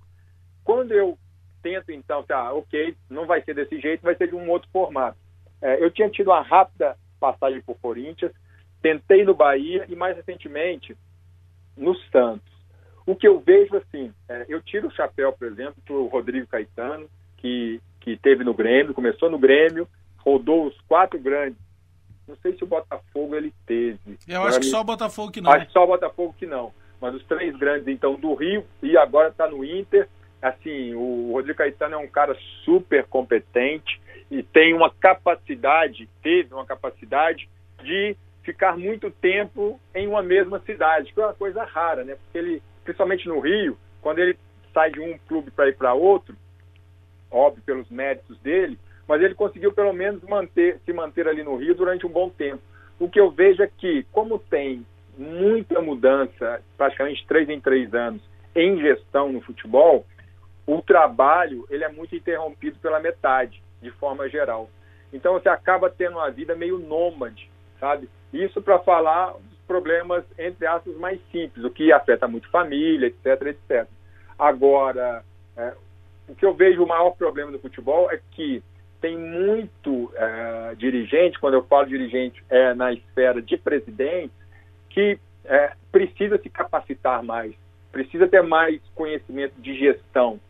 [0.62, 1.16] quando eu
[1.62, 5.16] tento, então, tá, ok, não vai ser desse jeito, vai ser de um outro formato.
[5.61, 8.32] É, eu tinha tido uma rápida passagem por Corinthians,
[8.80, 10.97] tentei no Bahia e, mais recentemente,
[11.79, 12.49] no Santos.
[13.07, 16.47] O que eu vejo, assim, é, eu tiro o chapéu, por exemplo, para o Rodrigo
[16.47, 17.09] Caetano,
[17.39, 21.59] que, que teve no Grêmio, começou no Grêmio, rodou os quatro grandes.
[22.26, 24.18] Não sei se o Botafogo ele teve.
[24.29, 25.51] Eu acho que só o Botafogo que não.
[25.51, 26.72] Acho que só o Botafogo que não.
[27.01, 30.07] Mas os três grandes, então, do Rio e agora está no Inter.
[30.43, 34.01] Assim, o Rodrigo Caetano é um cara super competente
[34.31, 37.49] e tem uma capacidade, teve uma capacidade
[37.83, 38.14] de
[38.49, 42.14] ficar muito tempo em uma mesma cidade, que é uma coisa rara, né?
[42.14, 44.38] Porque ele, principalmente no Rio, quando ele
[44.72, 46.34] sai de um clube para ir para outro,
[47.30, 51.74] óbvio pelos méritos dele, mas ele conseguiu pelo menos manter, se manter ali no Rio
[51.74, 52.62] durante um bom tempo.
[52.99, 54.86] O que eu vejo é que, como tem
[55.18, 58.22] muita mudança, praticamente três em três anos,
[58.57, 60.07] em gestão no futebol,
[60.66, 64.70] o trabalho ele é muito interrompido pela metade, de forma geral.
[65.12, 68.09] Então você acaba tendo uma vida meio nômade, sabe?
[68.33, 73.43] Isso para falar dos problemas, entre aspas, mais simples, o que afeta muito família, etc,
[73.47, 73.87] etc.
[74.39, 75.24] Agora,
[75.57, 75.72] é,
[76.29, 78.62] o que eu vejo o maior problema do futebol é que
[79.01, 84.33] tem muito é, dirigente, quando eu falo dirigente é na esfera de presidente,
[84.91, 87.55] que é, precisa se capacitar mais,
[87.93, 90.41] precisa ter mais conhecimento de gestão,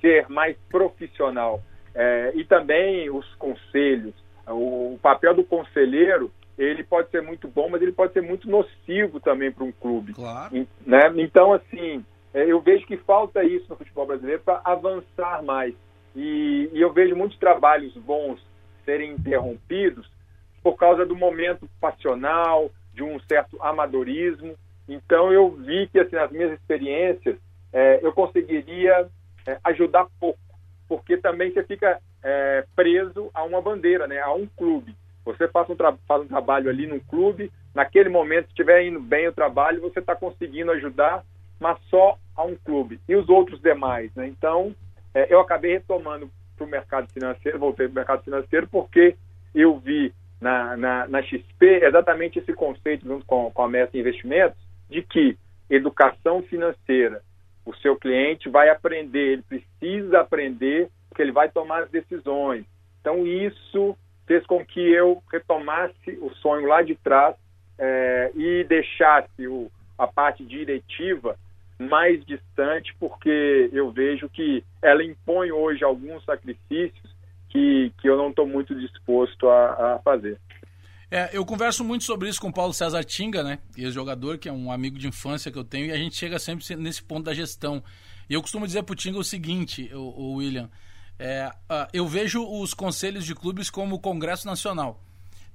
[0.00, 1.62] ser mais profissional.
[1.94, 4.14] É, e também os conselhos.
[4.46, 8.50] O, o, papel do conselheiro ele pode ser muito bom, mas ele pode ser muito
[8.50, 10.12] nocivo também para um clube.
[10.12, 10.66] Claro.
[10.84, 11.00] Né?
[11.16, 12.04] Então, assim,
[12.34, 15.74] é, eu vejo que falta isso no futebol brasileiro para avançar mais.
[16.16, 18.40] E, e eu vejo muitos trabalhos bons
[18.84, 20.10] serem interrompidos
[20.62, 24.56] por causa do momento passional, de um certo amadorismo.
[24.88, 27.36] Então eu vi que assim, nas minhas experiências
[27.72, 29.08] é, eu conseguiria
[29.46, 30.38] é, ajudar pouco,
[30.88, 34.94] porque também você fica é, preso a uma bandeira, né, a um clube.
[35.28, 35.76] Você faz um,
[36.06, 39.98] faz um trabalho ali no clube, naquele momento, se estiver indo bem o trabalho, você
[39.98, 41.22] está conseguindo ajudar,
[41.60, 42.98] mas só a um clube.
[43.06, 44.26] E os outros demais, né?
[44.26, 44.74] Então,
[45.12, 49.16] é, eu acabei retomando para o mercado financeiro, voltei para o mercado financeiro porque
[49.54, 54.58] eu vi na, na, na, XP exatamente esse conceito junto com, com a Mestre Investimentos
[54.88, 55.36] de que
[55.68, 57.20] educação financeira,
[57.66, 62.64] o seu cliente vai aprender, ele precisa aprender porque ele vai tomar as decisões.
[63.00, 63.94] Então isso
[64.28, 67.34] fez com que eu retomasse o sonho lá de trás
[67.78, 71.36] é, e deixasse o, a parte diretiva
[71.78, 77.16] mais distante, porque eu vejo que ela impõe hoje alguns sacrifícios
[77.48, 80.38] que, que eu não estou muito disposto a, a fazer.
[81.10, 83.60] É, eu converso muito sobre isso com o Paulo César Tinga, né?
[83.76, 86.76] Ex-jogador, que é um amigo de infância que eu tenho, e a gente chega sempre
[86.76, 87.82] nesse ponto da gestão.
[88.28, 90.68] E eu costumo dizer para o Tinga o seguinte, o, o William:
[91.18, 95.02] é, uh, eu vejo os conselhos de clubes como o Congresso Nacional.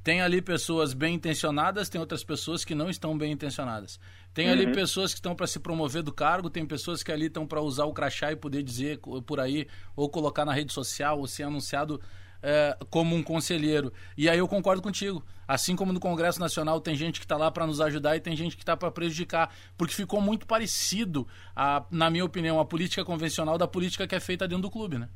[0.03, 3.97] Tem ali pessoas bem intencionadas, tem outras pessoas que não estão bem intencionadas.
[4.33, 4.73] Tem ali uhum.
[4.73, 7.85] pessoas que estão para se promover do cargo, tem pessoas que ali estão para usar
[7.85, 12.01] o crachá e poder dizer por aí, ou colocar na rede social, ou ser anunciado
[12.41, 13.93] é, como um conselheiro.
[14.17, 15.23] E aí eu concordo contigo.
[15.47, 18.35] Assim como no Congresso Nacional tem gente que está lá para nos ajudar e tem
[18.35, 19.55] gente que está para prejudicar.
[19.77, 24.19] Porque ficou muito parecido, a, na minha opinião, a política convencional da política que é
[24.19, 25.07] feita dentro do clube, né?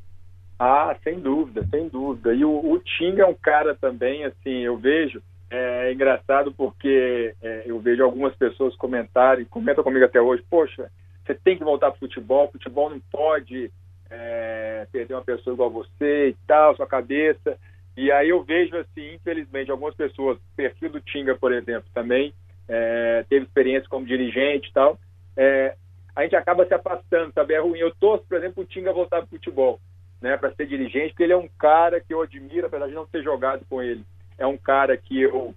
[0.60, 2.34] Ah, sem dúvida, sem dúvida.
[2.34, 7.64] E o, o é um cara também, assim, eu vejo, é, é engraçado porque é,
[7.66, 10.89] eu vejo algumas pessoas comentarem, comentam comigo até hoje, poxa,
[11.24, 13.72] você tem que voltar para futebol, futebol não pode
[14.10, 17.58] é, perder uma pessoa igual você e tal, sua cabeça.
[17.95, 22.34] E aí eu vejo, assim, infelizmente, algumas pessoas, perfil do Tinga, por exemplo, também
[22.68, 24.97] é, teve experiência como dirigente e tal,
[25.36, 25.76] é,
[26.16, 27.53] a gente acaba se afastando, sabe?
[27.53, 27.78] É ruim.
[27.78, 29.80] Eu torço, por exemplo, o Tinga voltar para futebol
[30.22, 33.05] né, para ser dirigente, porque ele é um cara que eu admiro, apesar de não
[33.05, 34.03] ter jogado com ele.
[34.38, 35.53] É um cara que eu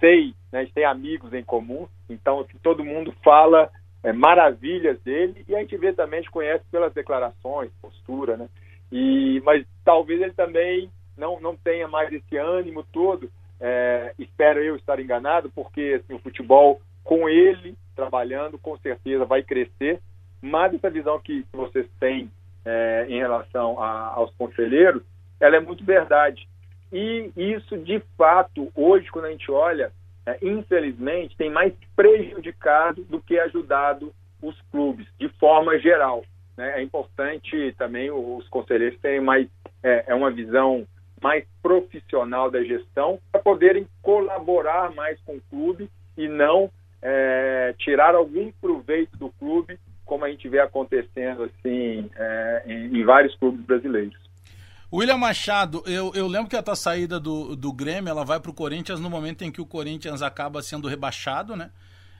[0.00, 3.70] sei, né, a gente tem amigos em comum, então assim, todo mundo fala
[4.02, 8.48] é, maravilhas dele e a gente vê também, a gente conhece pelas declarações, postura, né?
[8.92, 13.30] E, mas talvez ele também não, não tenha mais esse ânimo todo.
[13.58, 19.42] É, espero eu estar enganado, porque assim, o futebol com ele trabalhando com certeza vai
[19.42, 20.00] crescer,
[20.42, 22.30] mas essa visão que vocês têm
[22.64, 25.02] é, em relação a, aos conselheiros,
[25.40, 26.48] ela é muito verdade.
[26.92, 29.92] E isso, de fato, hoje, quando a gente olha,
[30.26, 36.24] é, infelizmente, tem mais prejudicado do que ajudado os clubes, de forma geral.
[36.56, 36.78] Né?
[36.78, 39.48] É importante também os conselheiros terem mais
[39.82, 40.86] é, é uma visão
[41.22, 46.70] mais profissional da gestão para poderem colaborar mais com o clube e não
[47.02, 53.04] é, tirar algum proveito do clube como a gente vê acontecendo assim é, em, em
[53.04, 54.16] vários clubes brasileiros.
[54.92, 58.50] William Machado, eu, eu lembro que a tua saída do, do Grêmio ela vai para
[58.50, 61.70] o Corinthians no momento em que o Corinthians acaba sendo rebaixado, né?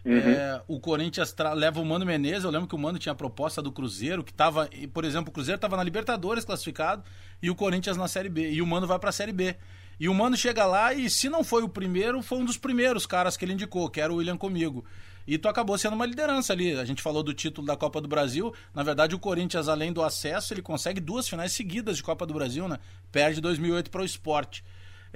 [0.05, 0.18] Uhum.
[0.18, 2.45] É, o Corinthians leva o Mano Menezes.
[2.45, 5.32] Eu lembro que o Mano tinha a proposta do Cruzeiro, que estava, por exemplo, o
[5.32, 7.03] Cruzeiro estava na Libertadores classificado
[7.41, 8.51] e o Corinthians na Série B.
[8.51, 9.57] E o Mano vai para a Série B.
[9.99, 13.07] E o Mano chega lá e, se não foi o primeiro, foi um dos primeiros
[13.07, 14.85] caras que ele indicou, que era o William comigo.
[15.27, 16.79] E tu acabou sendo uma liderança ali.
[16.79, 18.53] A gente falou do título da Copa do Brasil.
[18.75, 22.35] Na verdade, o Corinthians, além do acesso, ele consegue duas finais seguidas de Copa do
[22.35, 22.79] Brasil, né?
[23.11, 24.64] Perde 2008 para o esporte.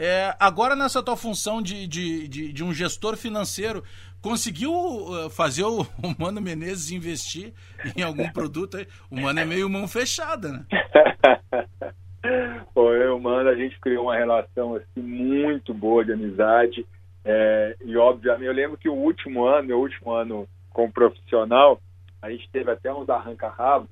[0.00, 3.82] É, agora, nessa tua função de, de, de, de, um gestor financeiro,
[4.22, 7.52] conseguiu uh, fazer o, o Mano Menezes investir
[7.96, 8.86] em algum produto aí?
[9.10, 10.64] O Mano é meio mão fechada, né?
[12.72, 16.86] Pô, eu, Mano, a gente criou uma relação assim, muito boa de amizade.
[17.30, 21.78] É, e, obviamente, eu lembro que o último ano, meu último ano como profissional,
[22.22, 23.90] a gente teve até uns arranca-rabos.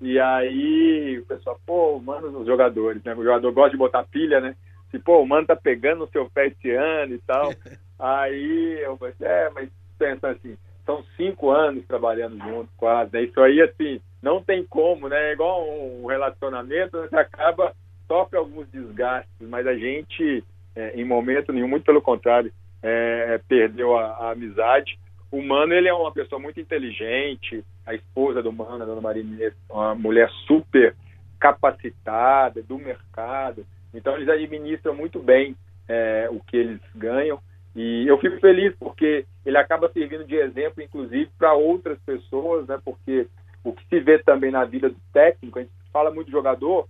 [0.00, 3.12] E aí o pessoal, pô, mano, os jogadores, né?
[3.14, 4.54] O jogador gosta de botar pilha, né?
[4.90, 7.50] Se, pô, o mano tá pegando no seu pé esse ano e tal.
[7.98, 9.68] aí eu falei, é, mas
[9.98, 13.22] pensa assim, são cinco anos trabalhando junto, quase, né?
[13.22, 15.30] Isso aí, assim, não tem como, né?
[15.30, 17.74] É igual um relacionamento, você acaba,
[18.06, 20.44] sofre alguns desgastes, mas a gente,
[20.76, 22.52] é, em momento nenhum, muito pelo contrário,
[22.82, 24.98] é, perdeu a, a, amizade.
[25.30, 29.52] O Mano, ele é uma pessoa muito inteligente, a esposa do Mano, a Dona Maria
[29.68, 30.94] uma mulher super
[31.38, 35.54] capacitada do mercado, então eles administram muito bem
[35.88, 37.40] é, o que eles ganham
[37.76, 42.80] e eu fico feliz porque ele acaba servindo de exemplo, inclusive, para outras pessoas, né?
[42.82, 43.28] Porque
[43.62, 46.88] o que se vê também na vida do técnico, a gente fala muito de jogador,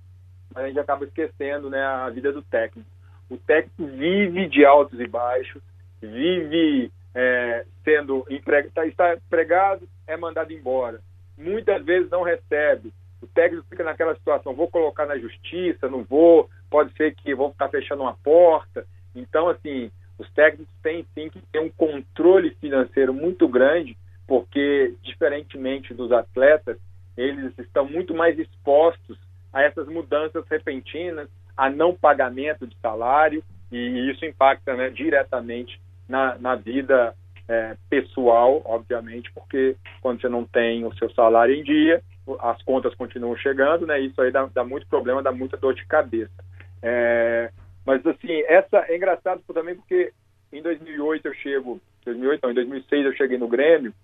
[0.55, 2.89] mas a gente acaba esquecendo, né, a vida do técnico.
[3.29, 5.61] O técnico vive de altos e baixos,
[6.01, 8.27] vive é, sendo
[8.75, 11.01] tá, está empregado, é mandado embora.
[11.37, 12.93] Muitas vezes não recebe.
[13.23, 17.51] O técnico fica naquela situação, vou colocar na justiça, não vou, pode ser que vou
[17.51, 18.87] ficar fechando uma porta.
[19.15, 25.95] Então, assim, os técnicos têm sim que ter um controle financeiro muito grande, porque, diferentemente
[25.95, 26.77] dos atletas,
[27.17, 29.19] eles estão muito mais expostos
[29.53, 33.43] a essas mudanças repentinas, a não pagamento de salário,
[33.73, 37.15] e isso impacta né, diretamente na, na vida
[37.49, 42.03] é, pessoal, obviamente, porque quando você não tem o seu salário em dia,
[42.41, 44.01] as contas continuam chegando, né?
[44.01, 46.33] Isso aí dá, dá muito problema, dá muita dor de cabeça.
[46.83, 47.51] É,
[47.85, 50.13] mas assim, essa é engraçado também porque
[50.53, 53.95] em 2008 eu chego, 2008 não, em 2006 eu cheguei no Grêmio,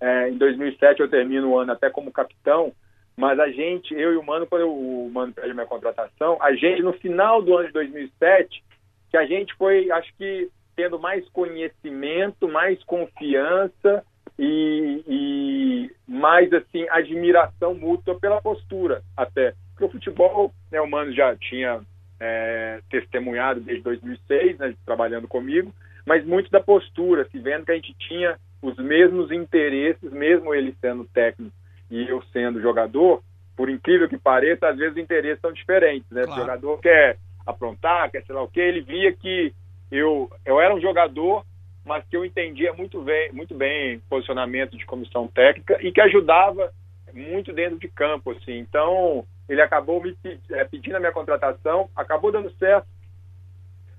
[0.00, 2.72] é, em 2007 eu termino o ano até como capitão,
[3.16, 6.52] mas a gente, eu e o Mano, quando eu, o Mano pede minha contratação, a
[6.54, 8.62] gente no final do ano de 2007,
[9.10, 14.04] que a gente foi, acho que tendo mais conhecimento, mais confiança
[14.38, 21.12] e, e, mais assim admiração mútua pela postura até porque o futebol né, o Mano
[21.12, 21.80] já tinha
[22.18, 25.72] é, testemunhado desde 2006 né, trabalhando comigo
[26.06, 30.74] mas muito da postura se vendo que a gente tinha os mesmos interesses mesmo ele
[30.80, 31.54] sendo técnico
[31.90, 33.22] e eu sendo jogador
[33.56, 36.40] por incrível que pareça às vezes os interesses são diferentes né claro.
[36.40, 39.52] o jogador quer aprontar quer sei lá o que ele via que
[39.92, 41.44] eu, eu era um jogador,
[41.84, 46.72] mas que eu entendia muito bem, muito bem posicionamento de comissão técnica e que ajudava
[47.12, 48.58] muito dentro de campo, assim.
[48.58, 50.16] Então, ele acabou me
[50.50, 52.86] é, pedindo a minha contratação, acabou dando certo.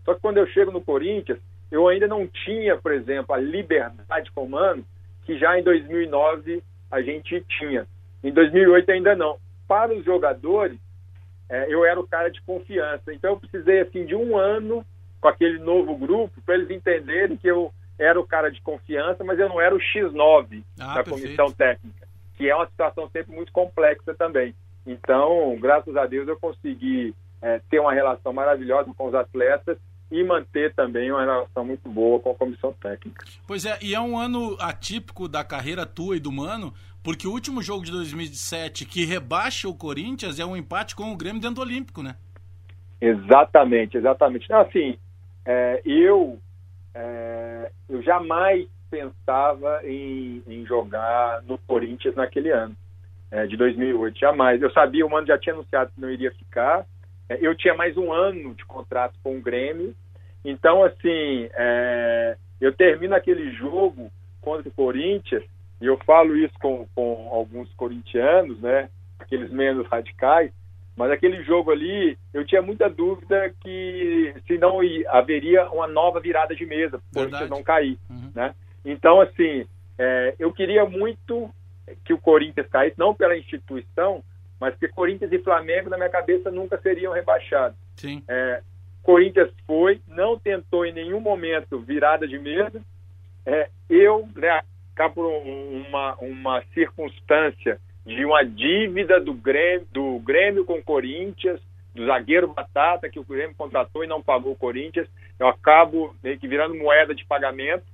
[0.04, 1.40] Só que quando eu chego no Corinthians,
[1.72, 4.84] eu ainda não tinha, por exemplo, a liberdade comando
[5.26, 7.88] que já em 2009 a gente tinha.
[8.24, 9.38] Em 2008 ainda não.
[9.68, 10.78] Para os jogadores,
[11.48, 13.14] é, eu era o cara de confiança.
[13.14, 14.86] Então eu precisei assim de um ano
[15.24, 19.40] com aquele novo grupo para eles entenderem que eu era o cara de confiança, mas
[19.40, 21.10] eu não era o X9 ah, da perfeito.
[21.22, 22.06] comissão técnica,
[22.36, 24.54] que é uma situação sempre muito complexa também.
[24.86, 29.78] Então, graças a Deus, eu consegui é, ter uma relação maravilhosa com os atletas
[30.12, 33.24] e manter também uma relação muito boa com a comissão técnica.
[33.48, 37.32] Pois é, e é um ano atípico da carreira tua e do Mano, porque o
[37.32, 41.56] último jogo de 2007 que rebaixa o Corinthians é um empate com o Grêmio dentro
[41.56, 42.18] do Olímpico, né?
[43.00, 44.52] Exatamente, exatamente.
[44.52, 44.98] Assim,
[45.46, 46.40] é, eu,
[46.94, 52.76] é, eu jamais pensava em, em, jogar no Corinthians naquele ano,
[53.32, 54.62] é, de 2008, jamais.
[54.62, 56.86] Eu sabia, o Mano já tinha anunciado que não iria ficar,
[57.28, 59.96] é, eu tinha mais um ano de contrato com o Grêmio,
[60.46, 65.44] então, assim, é, eu termino aquele jogo contra o Corinthians,
[65.82, 68.90] e eu falo isso com, com alguns corintianos, né,
[69.20, 70.52] aqueles menos radicais,
[70.96, 74.80] mas aquele jogo ali, eu tinha muita dúvida que se não
[75.10, 78.32] haveria uma nova virada de mesa, porque não cair, uhum.
[78.36, 78.54] né?
[78.86, 79.66] Então, assim,
[79.98, 81.50] é, eu queria muito
[82.06, 84.24] que o Corinthians caísse, não pela instituição,
[84.60, 87.78] mas que Corinthians e Flamengo, na minha cabeça, nunca seriam rebaixados.
[87.96, 88.24] Sim.
[88.28, 88.62] É,
[89.02, 92.82] Corinthians foi, não tentou em nenhum momento virada de mesa.
[93.46, 94.62] É, eu, né,
[94.96, 101.62] cá por uma, uma circunstância de uma dívida do Grêmio, do Grêmio com o Corinthians,
[101.94, 105.08] do zagueiro Batata, que o Grêmio contratou e não pagou o Corinthians,
[105.40, 107.86] eu acabo meio que virando moeda de pagamento.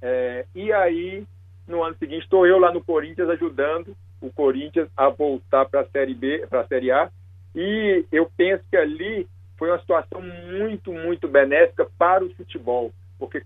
[0.00, 1.24] É, e aí,
[1.68, 5.86] no ano seguinte, estou eu lá no Corinthians ajudando o Corinthians a voltar para a
[5.86, 7.10] Série B, para a Série A.
[7.54, 13.42] E eu penso que ali foi uma situação muito, muito benéfica para o futebol, porque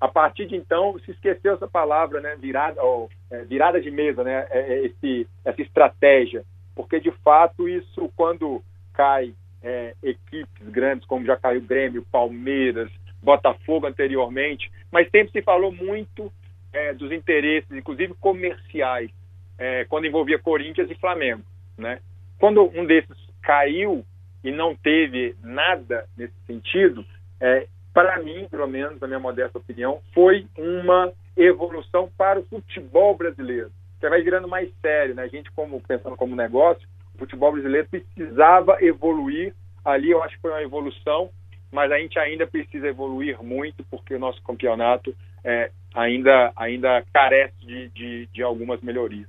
[0.00, 4.22] a partir de então se esqueceu essa palavra, né, virada, ou, é, virada de mesa,
[4.22, 11.06] né, é, é, esse, essa estratégia, porque de fato isso quando cai é, equipes grandes
[11.06, 12.90] como já caiu Grêmio, Palmeiras,
[13.22, 16.30] Botafogo anteriormente, mas sempre se falou muito
[16.72, 19.10] é, dos interesses, inclusive comerciais,
[19.56, 21.44] é, quando envolvia Corinthians e Flamengo,
[21.78, 22.00] né?
[22.38, 24.04] Quando um desses caiu
[24.42, 27.04] e não teve nada nesse sentido,
[27.40, 33.16] é, para mim, pelo menos, na minha modesta opinião, foi uma evolução para o futebol
[33.16, 33.70] brasileiro,
[34.00, 35.22] que vai virando mais sério, né?
[35.22, 39.54] A gente, como pensando como negócio, o futebol brasileiro precisava evoluir.
[39.84, 41.30] Ali, eu acho que foi uma evolução,
[41.70, 45.14] mas a gente ainda precisa evoluir muito, porque o nosso campeonato
[45.44, 49.28] é, ainda, ainda carece de, de, de algumas melhorias.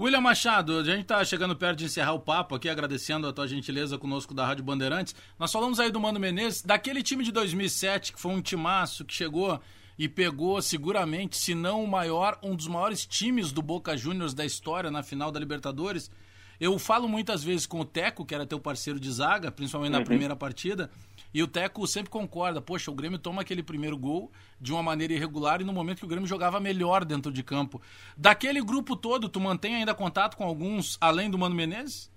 [0.00, 3.46] William Machado, a gente está chegando perto de encerrar o papo aqui, agradecendo a tua
[3.46, 5.14] gentileza conosco da Rádio Bandeirantes.
[5.38, 9.12] Nós falamos aí do Mano Menezes, daquele time de 2007, que foi um timaço que
[9.12, 9.60] chegou
[9.98, 14.42] e pegou seguramente, se não o maior, um dos maiores times do Boca Juniors da
[14.42, 16.10] história na final da Libertadores.
[16.58, 19.98] Eu falo muitas vezes com o Teco, que era teu parceiro de zaga, principalmente na
[19.98, 20.04] uhum.
[20.04, 20.90] primeira partida,
[21.32, 25.12] e o Teco sempre concorda, poxa, o Grêmio toma aquele primeiro gol de uma maneira
[25.12, 27.80] irregular e no momento que o Grêmio jogava melhor dentro de campo.
[28.16, 32.10] Daquele grupo todo, tu mantém ainda contato com alguns além do Mano Menezes?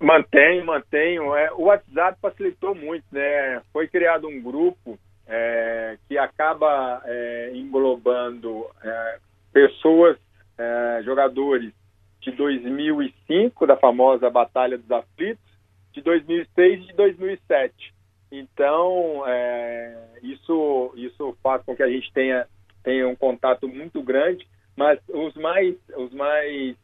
[0.00, 1.34] Mantenho, mantenho.
[1.36, 3.62] É, o WhatsApp facilitou muito, né?
[3.72, 9.18] Foi criado um grupo é, que acaba é, englobando é,
[9.52, 10.18] pessoas,
[10.58, 11.72] é, jogadores
[12.20, 15.44] de 2005, da famosa Batalha dos Aflitos,
[15.92, 17.94] de 2006 e de 2007.
[18.34, 22.46] Então, é, isso, isso faz com que a gente tenha,
[22.82, 26.74] tenha um contato muito grande, mas os mais, os mais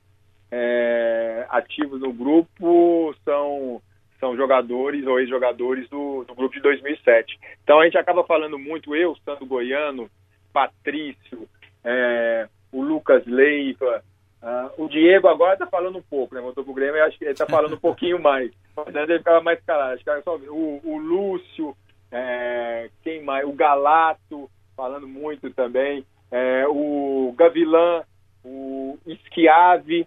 [0.52, 3.80] é, ativos no grupo são,
[4.20, 7.40] são jogadores ou ex-jogadores do, do grupo de 2007.
[7.64, 10.10] Então, a gente acaba falando muito, eu, Sandro Goiano,
[10.52, 11.48] Patrício,
[11.82, 14.04] é, o Lucas Leiva,
[14.40, 16.40] Uh, o Diego agora está falando um pouco, né?
[16.40, 18.52] Voltou pro Grêmio, acho que ele está falando um pouquinho mais.
[18.76, 19.94] Mas antes ele ficava mais calado.
[19.94, 21.76] Acho que era só o, o Lúcio,
[22.12, 23.44] é, quem mais?
[23.46, 26.04] O Galato, falando muito também.
[26.30, 28.04] É, o Gavilã,
[28.44, 30.06] o Esquiave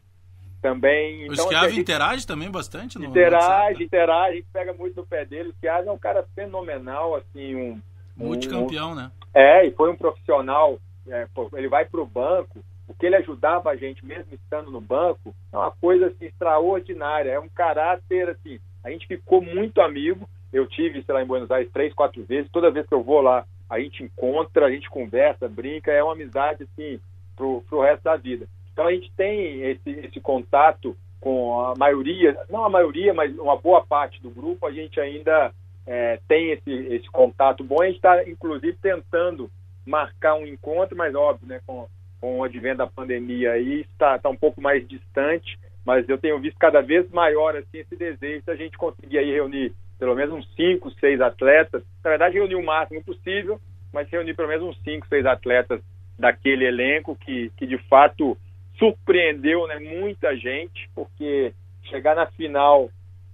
[0.61, 1.23] também.
[1.23, 2.97] O então, Esquiave gente, interage também bastante?
[2.97, 5.49] No interage, interage, a gente pega muito no pé dele.
[5.49, 7.81] O Esquiave é um cara fenomenal, assim, um...
[8.15, 9.11] Multicampeão, um, né?
[9.33, 10.79] É, e foi um profissional.
[11.07, 14.81] É, ele vai para o banco o que ele ajudava a gente, mesmo estando no
[14.81, 17.31] banco, é uma coisa assim, extraordinária.
[17.31, 18.59] É um caráter assim.
[18.83, 20.27] A gente ficou muito amigo.
[20.51, 22.51] Eu tive, sei lá, em Buenos Aires três, quatro vezes.
[22.51, 25.91] Toda vez que eu vou lá, a gente encontra, a gente conversa, brinca.
[25.91, 26.99] É uma amizade assim
[27.35, 28.47] pro, pro resto da vida.
[28.73, 33.55] Então a gente tem esse, esse contato com a maioria, não a maioria, mas uma
[33.55, 34.65] boa parte do grupo.
[34.65, 35.53] A gente ainda
[35.85, 37.81] é, tem esse, esse contato bom.
[37.81, 39.49] A gente está, inclusive, tentando
[39.85, 41.87] marcar um encontro, mas óbvio, né, com
[42.21, 46.39] com o advento da pandemia aí, está, está um pouco mais distante, mas eu tenho
[46.39, 50.35] visto cada vez maior assim, esse desejo de a gente conseguir aí reunir pelo menos
[50.35, 53.59] uns 5, 6 atletas, na verdade reunir o máximo possível,
[53.91, 55.81] mas reunir pelo menos uns 5, 6 atletas
[56.17, 58.37] daquele elenco que, que de fato
[58.77, 61.53] surpreendeu né, muita gente, porque
[61.83, 62.89] chegar na final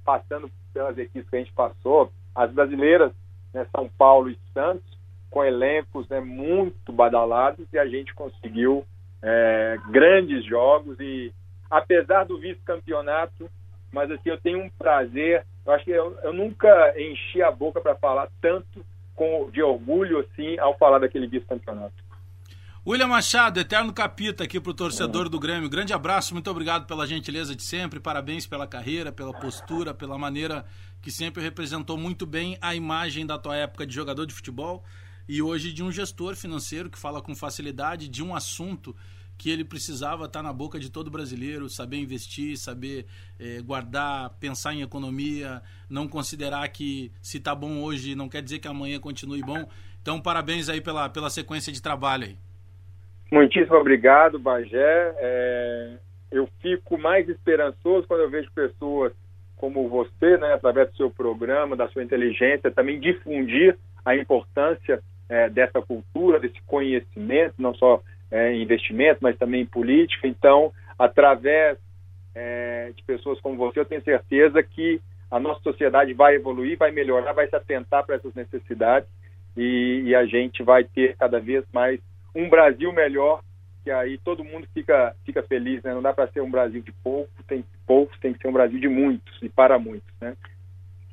[0.06, 3.12] passando pelas equipes que a gente passou, as brasileiras,
[3.54, 4.97] né, São Paulo e Santos,
[5.30, 8.86] com elencos né, muito badalados e a gente conseguiu
[9.21, 11.34] é, grandes jogos e
[11.69, 13.49] apesar do vice-campeonato,
[13.91, 17.82] mas assim eu tenho um prazer, eu acho que eu, eu nunca enchi a boca
[17.82, 22.07] para falar tanto com, de orgulho assim ao falar daquele vice-campeonato.
[22.86, 25.69] William Machado, eterno capita aqui para o torcedor do Grêmio.
[25.69, 30.63] Grande abraço, muito obrigado pela gentileza de sempre, parabéns pela carreira, pela postura, pela maneira
[31.01, 34.86] que sempre representou muito bem a imagem da tua época de jogador de futebol
[35.28, 38.95] e hoje de um gestor financeiro que fala com facilidade de um assunto
[39.38, 43.05] que ele precisava estar na boca de todo brasileiro, saber investir, saber
[43.39, 48.59] eh, guardar, pensar em economia, não considerar que se está bom hoje não quer dizer
[48.59, 49.67] que amanhã continue bom.
[50.01, 52.38] Então, parabéns aí pela, pela sequência de trabalho aí.
[53.32, 55.13] Muitíssimo obrigado, Bagé.
[55.17, 55.97] É,
[56.32, 59.13] eu fico mais esperançoso quando eu vejo pessoas
[59.55, 65.49] como você, né, através do seu programa, da sua inteligência, também difundir a importância é,
[65.49, 68.01] dessa cultura, desse conhecimento, não só
[68.32, 70.28] é, investimento, mas também política.
[70.28, 71.78] Então, através
[72.34, 76.91] é, de pessoas como você, eu tenho certeza que a nossa sociedade vai evoluir, vai
[76.91, 79.09] melhorar, vai se atentar para essas necessidades
[79.55, 81.99] e, e a gente vai ter cada vez mais
[82.34, 83.41] um Brasil melhor
[83.88, 85.93] que aí todo mundo fica, fica feliz, né?
[85.93, 88.78] Não dá para ser um Brasil de poucos, tem poucos, tem que ser um Brasil
[88.78, 90.36] de muitos e para muitos, né?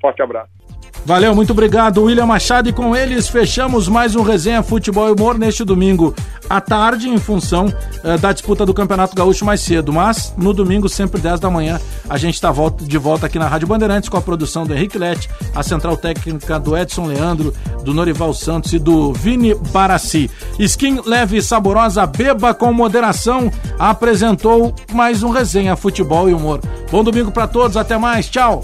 [0.01, 0.64] Forte abraço.
[1.07, 2.69] Valeu, muito obrigado, William Machado.
[2.69, 6.15] E com eles fechamos mais um Resenha Futebol e Humor neste domingo
[6.49, 9.93] à tarde, em função uh, da disputa do Campeonato Gaúcho mais cedo.
[9.93, 11.79] Mas no domingo, sempre 10 da manhã,
[12.09, 15.29] a gente está de volta aqui na Rádio Bandeirantes com a produção do Henrique Lete,
[15.55, 17.53] a central técnica do Edson Leandro,
[17.85, 20.31] do Norival Santos e do Vini Barassi.
[20.59, 26.61] Skin leve e saborosa, beba com moderação, apresentou mais um Resenha Futebol e Humor.
[26.91, 28.63] Bom domingo para todos, até mais, tchau!